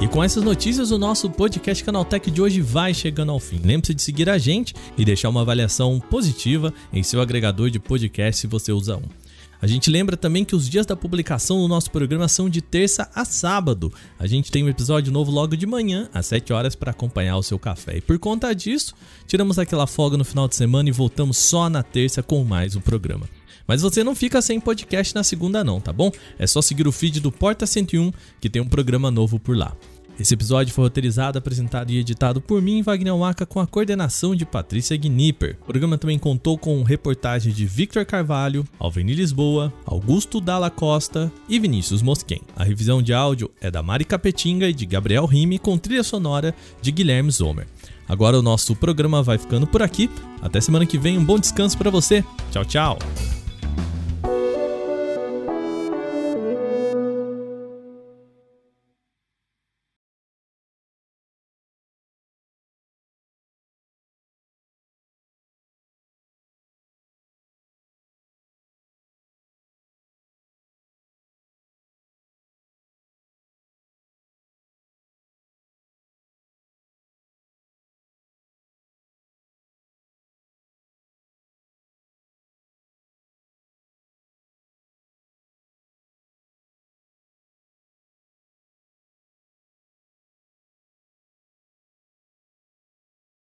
E 0.01 0.07
com 0.07 0.23
essas 0.23 0.41
notícias, 0.43 0.91
o 0.91 0.97
nosso 0.97 1.29
podcast 1.29 1.83
Canaltech 1.83 2.31
de 2.31 2.41
hoje 2.41 2.61
vai 2.61 2.93
chegando 2.93 3.33
ao 3.33 3.39
fim. 3.39 3.59
Lembre-se 3.61 3.93
de 3.93 4.01
seguir 4.01 4.29
a 4.29 4.37
gente 4.37 4.73
e 4.97 5.03
deixar 5.03 5.27
uma 5.27 5.41
avaliação 5.41 5.99
positiva 5.99 6.73
em 6.93 7.03
seu 7.03 7.19
agregador 7.19 7.69
de 7.69 7.79
podcast 7.79 8.39
se 8.39 8.47
você 8.47 8.71
usa 8.71 8.95
um. 8.95 9.18
A 9.61 9.67
gente 9.67 9.89
lembra 9.89 10.15
também 10.15 10.45
que 10.45 10.55
os 10.55 10.69
dias 10.69 10.85
da 10.85 10.95
publicação 10.95 11.59
do 11.59 11.67
nosso 11.67 11.91
programa 11.91 12.29
são 12.29 12.49
de 12.49 12.61
terça 12.61 13.09
a 13.13 13.25
sábado. 13.25 13.91
A 14.17 14.25
gente 14.25 14.49
tem 14.51 14.63
um 14.63 14.69
episódio 14.69 15.11
novo 15.11 15.29
logo 15.31 15.57
de 15.57 15.67
manhã, 15.67 16.09
às 16.13 16.27
7 16.27 16.53
horas, 16.53 16.75
para 16.75 16.91
acompanhar 16.91 17.35
o 17.35 17.43
seu 17.43 17.59
café. 17.59 17.97
E 17.97 18.01
por 18.01 18.17
conta 18.17 18.55
disso, 18.55 18.95
tiramos 19.27 19.59
aquela 19.59 19.85
folga 19.85 20.15
no 20.15 20.23
final 20.23 20.47
de 20.47 20.55
semana 20.55 20.87
e 20.87 20.93
voltamos 20.93 21.37
só 21.37 21.69
na 21.69 21.83
terça 21.83 22.23
com 22.23 22.41
mais 22.45 22.77
um 22.77 22.81
programa. 22.81 23.27
Mas 23.67 23.81
você 23.81 24.03
não 24.03 24.15
fica 24.15 24.41
sem 24.41 24.59
podcast 24.59 25.13
na 25.13 25.23
segunda 25.23 25.63
não, 25.63 25.81
tá 25.81 25.91
bom? 25.91 26.09
É 26.39 26.47
só 26.47 26.61
seguir 26.61 26.87
o 26.87 26.91
feed 26.91 27.19
do 27.19 27.31
Porta 27.31 27.67
101 27.67 28.11
que 28.39 28.49
tem 28.49 28.61
um 28.61 28.67
programa 28.67 29.11
novo 29.11 29.37
por 29.37 29.55
lá. 29.55 29.75
Esse 30.19 30.33
episódio 30.33 30.73
foi 30.73 30.83
roteirizado, 30.83 31.37
apresentado 31.37 31.91
e 31.91 31.97
editado 31.97 32.41
por 32.41 32.61
mim, 32.61 32.81
Wagner 32.81 33.15
Waka, 33.15 33.45
com 33.45 33.61
a 33.61 33.65
coordenação 33.65 34.35
de 34.35 34.45
Patrícia 34.45 34.97
Gnipper. 34.97 35.57
O 35.61 35.65
programa 35.65 35.97
também 35.97 36.19
contou 36.19 36.57
com 36.57 36.83
reportagem 36.83 37.53
de 37.53 37.65
Victor 37.65 38.05
Carvalho, 38.05 38.67
Alveni 38.77 39.13
Lisboa, 39.13 39.71
Augusto 39.85 40.41
Dalla 40.41 40.69
Costa 40.69 41.31
e 41.47 41.57
Vinícius 41.57 42.01
Mosquen. 42.01 42.41
A 42.53 42.65
revisão 42.65 43.01
de 43.01 43.13
áudio 43.13 43.49
é 43.61 43.71
da 43.71 43.81
Mari 43.81 44.03
Capetinga 44.03 44.67
e 44.67 44.73
de 44.73 44.85
Gabriel 44.85 45.25
Rime, 45.25 45.57
com 45.57 45.77
trilha 45.77 46.03
sonora 46.03 46.53
de 46.81 46.91
Guilherme 46.91 47.31
Zomer. 47.31 47.65
Agora 48.07 48.37
o 48.37 48.41
nosso 48.41 48.75
programa 48.75 49.23
vai 49.23 49.37
ficando 49.37 49.67
por 49.67 49.81
aqui. 49.81 50.09
Até 50.41 50.59
semana 50.59 50.85
que 50.85 50.97
vem, 50.97 51.17
um 51.17 51.23
bom 51.23 51.39
descanso 51.39 51.77
para 51.77 51.89
você. 51.89 52.25
Tchau, 52.51 52.65
tchau. 52.65 52.99